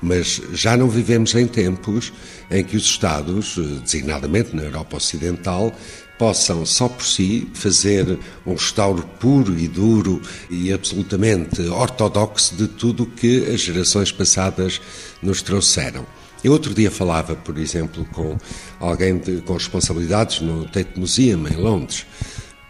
Mas 0.00 0.40
já 0.52 0.76
não 0.76 0.88
vivemos 0.88 1.34
em 1.34 1.46
tempos 1.46 2.12
em 2.50 2.62
que 2.62 2.76
os 2.76 2.84
Estados, 2.84 3.56
designadamente 3.82 4.54
na 4.54 4.62
Europa 4.62 4.98
Ocidental, 4.98 5.74
possam 6.18 6.64
só 6.64 6.88
por 6.88 7.04
si 7.04 7.48
fazer 7.54 8.18
um 8.46 8.52
restauro 8.52 9.02
puro 9.20 9.58
e 9.58 9.68
duro 9.68 10.20
e 10.50 10.72
absolutamente 10.72 11.60
ortodoxo 11.62 12.54
de 12.56 12.68
tudo 12.68 13.06
que 13.06 13.44
as 13.46 13.60
gerações 13.60 14.12
passadas 14.12 14.80
nos 15.22 15.42
trouxeram. 15.42 16.06
Eu 16.46 16.52
outro 16.52 16.72
dia 16.72 16.92
falava, 16.92 17.34
por 17.34 17.58
exemplo, 17.58 18.04
com 18.12 18.38
alguém 18.78 19.18
de, 19.18 19.40
com 19.40 19.54
responsabilidades 19.54 20.40
no 20.40 20.64
Tate 20.68 20.96
Museum, 20.96 21.44
em 21.48 21.56
Londres. 21.56 22.06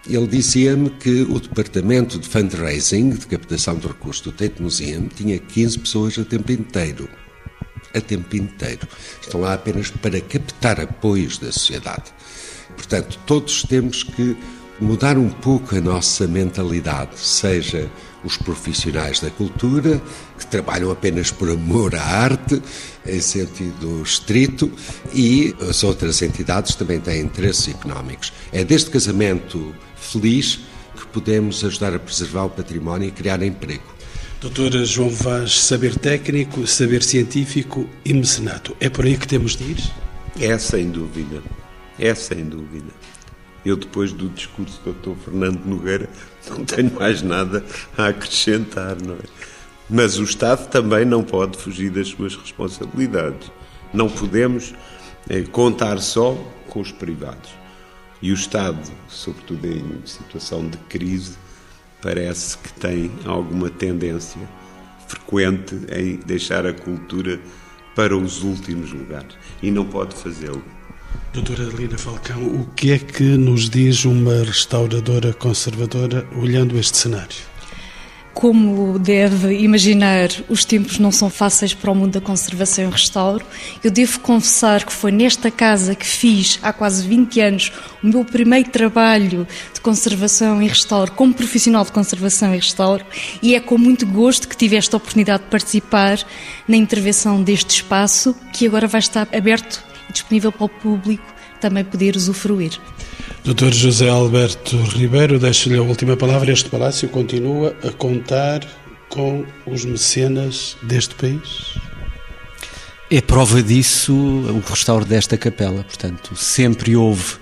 Ele 0.09 0.27
dizia-me 0.27 0.89
que 0.89 1.21
o 1.29 1.39
departamento 1.39 2.19
de 2.19 2.27
fundraising, 2.27 3.11
de 3.11 3.27
captação 3.27 3.77
de 3.77 3.87
recursos 3.87 4.23
do 4.23 4.33
Tate 4.33 4.63
Museum, 4.63 5.09
tinha 5.09 5.39
15 5.39 5.79
pessoas 5.81 6.19
a 6.19 6.25
tempo 6.25 6.51
inteiro. 6.53 7.07
A 7.95 8.01
tempo 8.01 8.35
inteiro. 8.35 8.89
Estão 9.21 9.43
lá 9.43 9.53
apenas 9.53 9.91
para 9.91 10.23
captar 10.23 10.81
apoios 10.81 11.37
da 11.37 11.53
sociedade. 11.53 12.15
Portanto, 12.77 13.19
todos 13.27 13.63
temos 13.65 14.03
que 14.03 14.39
mudar 14.81 15.17
um 15.17 15.29
pouco 15.29 15.77
a 15.77 15.81
nossa 15.81 16.27
mentalidade, 16.27 17.19
seja 17.19 17.91
os 18.25 18.37
profissionais 18.37 19.21
da 19.21 19.31
cultura, 19.31 20.03
que 20.39 20.47
trabalham 20.47 20.91
apenas 20.91 21.31
por 21.31 21.49
amor 21.49 21.95
à 21.95 22.03
arte, 22.03 22.61
em 23.07 23.21
sentido 23.21 24.03
estrito, 24.03 24.71
e 25.15 25.55
as 25.69 25.85
outras 25.85 26.21
entidades 26.23 26.75
também 26.75 27.01
têm 27.01 27.23
interesses 27.23 27.69
económicos. 27.69 28.33
É 28.53 28.65
deste 28.65 28.91
casamento 28.91 29.75
feliz 29.95 30.61
que 30.97 31.07
podemos 31.07 31.65
ajudar 31.65 31.95
a 31.95 31.99
preservar 31.99 32.45
o 32.45 32.51
património 32.51 33.09
e 33.09 33.13
criar 33.13 33.43
emprego. 33.43 33.97
Doutora 34.41 34.85
João 34.85 35.09
Vaz, 35.09 35.61
saber 35.61 35.97
técnico, 35.99 36.67
saber 36.67 37.03
científico 37.03 37.89
e 38.05 38.13
mecenato. 38.13 38.77
É 38.81 38.89
por 38.89 39.05
aí 39.05 39.17
que 39.17 39.27
temos 39.27 39.57
de 39.57 39.65
ir? 39.65 39.79
É 40.39 40.59
sem 40.59 40.91
dúvida. 40.91 41.43
É 41.99 42.15
sem 42.15 42.45
dúvida. 42.45 42.93
Eu, 43.67 43.77
depois 43.77 44.13
do 44.13 44.29
discurso 44.29 44.81
do 44.85 44.93
Dr. 44.93 45.21
Fernando 45.25 45.65
Nogueira, 45.65 46.09
não 46.49 46.65
tenho 46.65 46.95
mais 46.95 47.21
nada 47.21 47.65
a 47.99 48.07
acrescentar, 48.07 48.97
não 49.03 49.15
é? 49.15 49.27
Mas 49.91 50.21
o 50.21 50.23
Estado 50.23 50.69
também 50.69 51.05
não 51.05 51.25
pode 51.25 51.59
fugir 51.59 51.91
das 51.91 52.07
suas 52.07 52.37
responsabilidades. 52.37 53.51
Não 53.93 54.09
podemos 54.09 54.73
é, 55.29 55.43
contar 55.43 55.99
só 55.99 56.35
com 56.69 56.79
os 56.79 56.93
privados. 56.93 57.51
E 58.23 58.31
o 58.31 58.35
Estado, 58.35 58.89
sobretudo 59.09 59.67
em 59.67 60.01
situação 60.07 60.69
de 60.69 60.79
crise, 60.89 61.37
parece 62.01 62.57
que 62.59 62.73
tem 62.73 63.11
alguma 63.25 63.69
tendência 63.69 64.41
frequente 65.09 65.75
em 65.91 66.19
deixar 66.19 66.65
a 66.65 66.73
cultura 66.73 67.41
para 67.97 68.17
os 68.17 68.45
últimos 68.45 68.93
lugares. 68.93 69.37
E 69.61 69.73
não 69.73 69.85
pode 69.85 70.15
fazê-lo. 70.15 70.76
Doutora 71.33 71.65
Lina 71.65 71.99
Falcão, 71.99 72.43
o 72.43 72.67
que 72.75 72.93
é 72.93 72.99
que 72.99 73.23
nos 73.23 73.69
diz 73.69 74.05
uma 74.05 74.43
restauradora 74.43 75.33
conservadora 75.33 76.27
olhando 76.37 76.79
este 76.79 76.97
cenário? 76.97 77.37
Como 78.33 78.99
deve 78.99 79.55
imaginar, 79.61 80.29
os 80.47 80.63
tempos 80.63 80.99
não 80.99 81.11
são 81.11 81.31
fáceis 81.31 81.73
para 81.73 81.91
o 81.91 81.95
mundo 81.95 82.13
da 82.13 82.21
conservação 82.21 82.85
e 82.85 82.91
restauro. 82.91 83.43
Eu 83.83 83.91
devo 83.91 84.21
confessar 84.21 84.85
que 84.85 84.93
foi 84.93 85.11
nesta 85.11 85.51
casa 85.51 85.95
que 85.95 86.07
fiz, 86.07 86.59
há 86.63 86.71
quase 86.71 87.09
20 87.09 87.41
anos, 87.41 87.73
o 88.03 88.07
meu 88.07 88.27
primeiro 88.27 88.69
trabalho 88.69 89.49
de 89.73 89.81
conservação 89.81 90.63
e 90.63 90.69
restauro 90.69 91.13
como 91.13 91.33
profissional 91.33 91.83
de 91.83 91.93
conservação 91.93 92.53
e 92.53 92.57
restauro 92.57 93.07
e 93.43 93.55
é 93.55 93.61
com 93.61 93.79
muito 93.79 94.07
gosto 94.07 94.47
que 94.47 94.57
tive 94.57 94.77
esta 94.77 94.99
oportunidade 94.99 95.45
de 95.45 95.49
participar 95.49 96.19
na 96.69 96.77
intervenção 96.77 97.43
deste 97.43 97.77
espaço 97.77 98.37
que 98.53 98.67
agora 98.67 98.87
vai 98.87 99.01
estar 99.01 99.27
aberto 99.35 99.83
disponível 100.13 100.53
para 100.53 100.65
o 100.65 100.69
público 100.69 101.25
também 101.61 101.85
poder 101.85 102.17
usufruir. 102.17 102.79
Dr. 103.45 103.73
José 103.73 104.09
Alberto 104.09 104.77
Ribeiro, 104.77 105.39
deixo-lhe 105.39 105.79
a 105.79 105.83
última 105.83 106.17
palavra. 106.17 106.53
Este 106.53 106.69
palácio 106.69 107.09
continua 107.09 107.77
a 107.83 107.91
contar 107.91 108.67
com 109.09 109.45
os 109.67 109.85
mecenas 109.85 110.77
deste 110.83 111.15
país? 111.15 111.75
É 113.11 113.21
prova 113.21 113.63
disso 113.63 114.13
o 114.13 114.63
restauro 114.69 115.05
desta 115.05 115.37
capela. 115.37 115.85
Portanto, 115.85 116.35
sempre 116.35 116.97
houve 116.97 117.37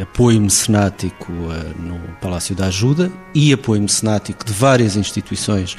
apoio 0.00 0.40
mecenático 0.40 1.32
uh, 1.32 1.82
no 1.82 1.98
Palácio 2.20 2.54
da 2.54 2.66
Ajuda 2.66 3.10
e 3.34 3.52
apoio 3.52 3.82
mecenático 3.82 4.44
de 4.44 4.52
várias 4.52 4.96
instituições 4.96 5.76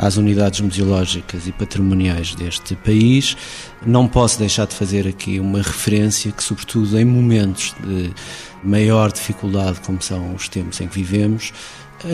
às 0.00 0.16
unidades 0.16 0.60
museológicas 0.60 1.46
e 1.46 1.52
patrimoniais 1.52 2.34
deste 2.34 2.74
país. 2.74 3.36
Não 3.84 4.08
posso 4.08 4.38
deixar 4.38 4.66
de 4.66 4.74
fazer 4.74 5.06
aqui 5.06 5.38
uma 5.38 5.58
referência 5.58 6.32
que, 6.32 6.42
sobretudo 6.42 6.98
em 6.98 7.04
momentos 7.04 7.74
de 7.86 8.10
maior 8.64 9.12
dificuldade, 9.12 9.80
como 9.80 10.00
são 10.00 10.34
os 10.34 10.48
tempos 10.48 10.80
em 10.80 10.88
que 10.88 10.94
vivemos, 10.94 11.52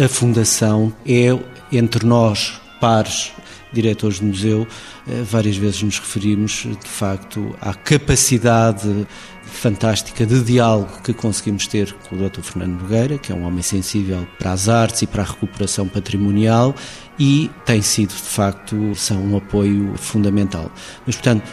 a 0.05 0.09
Fundação 0.09 0.93
é, 1.07 1.29
entre 1.71 2.05
nós, 2.05 2.61
pares, 2.81 3.33
diretores 3.73 4.19
de 4.19 4.25
museu, 4.25 4.67
eh, 5.09 5.23
várias 5.23 5.57
vezes 5.57 5.83
nos 5.83 5.99
referimos, 5.99 6.67
de 6.83 6.89
facto, 6.89 7.55
à 7.61 7.75
capacidade 7.75 9.07
fantástica 9.45 10.27
de 10.27 10.43
diálogo 10.43 11.03
que 11.03 11.13
conseguimos 11.13 11.67
ter 11.67 11.93
com 12.09 12.17
o 12.17 12.29
Dr. 12.29 12.41
Fernando 12.43 12.81
Nogueira, 12.83 13.19
que 13.19 13.33
é 13.33 13.35
um 13.35 13.45
homem 13.45 13.63
sensível 13.63 14.27
para 14.39 14.53
as 14.53 14.69
artes 14.69 15.03
e 15.03 15.07
para 15.07 15.23
a 15.23 15.27
recuperação 15.27 15.87
patrimonial 15.89 16.75
e 17.19 17.51
tem 17.65 17.81
sido, 17.83 18.11
de 18.11 18.29
facto, 18.29 18.95
são 18.95 19.23
um 19.23 19.37
apoio 19.37 19.95
fundamental. 19.97 20.71
Mas, 21.07 21.17
portanto, 21.17 21.51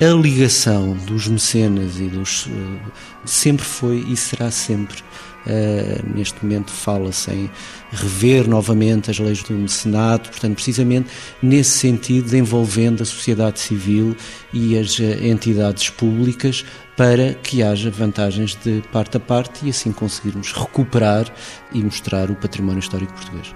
a 0.00 0.06
ligação 0.06 0.94
dos 1.06 1.28
mecenas 1.28 1.98
e 2.00 2.08
dos 2.08 2.48
eh, 2.48 2.90
sempre 3.24 3.64
foi 3.64 3.98
e 4.08 4.16
será 4.16 4.50
sempre 4.50 5.02
Uh, 5.46 6.06
neste 6.14 6.44
momento 6.44 6.70
fala-se 6.70 7.30
em 7.30 7.50
rever 7.90 8.46
novamente 8.46 9.10
as 9.10 9.18
leis 9.18 9.42
do 9.42 9.54
mecenato, 9.54 10.28
portanto, 10.28 10.54
precisamente 10.54 11.08
nesse 11.42 11.78
sentido, 11.78 12.36
envolvendo 12.36 13.02
a 13.02 13.06
sociedade 13.06 13.58
civil 13.58 14.14
e 14.52 14.76
as 14.76 14.98
uh, 14.98 15.02
entidades 15.02 15.88
públicas 15.88 16.62
para 16.94 17.32
que 17.32 17.62
haja 17.62 17.90
vantagens 17.90 18.54
de 18.54 18.82
parte 18.92 19.16
a 19.16 19.20
parte 19.20 19.64
e 19.64 19.70
assim 19.70 19.92
conseguirmos 19.92 20.52
recuperar 20.52 21.32
e 21.72 21.82
mostrar 21.82 22.30
o 22.30 22.34
património 22.34 22.80
histórico 22.80 23.14
português. 23.14 23.54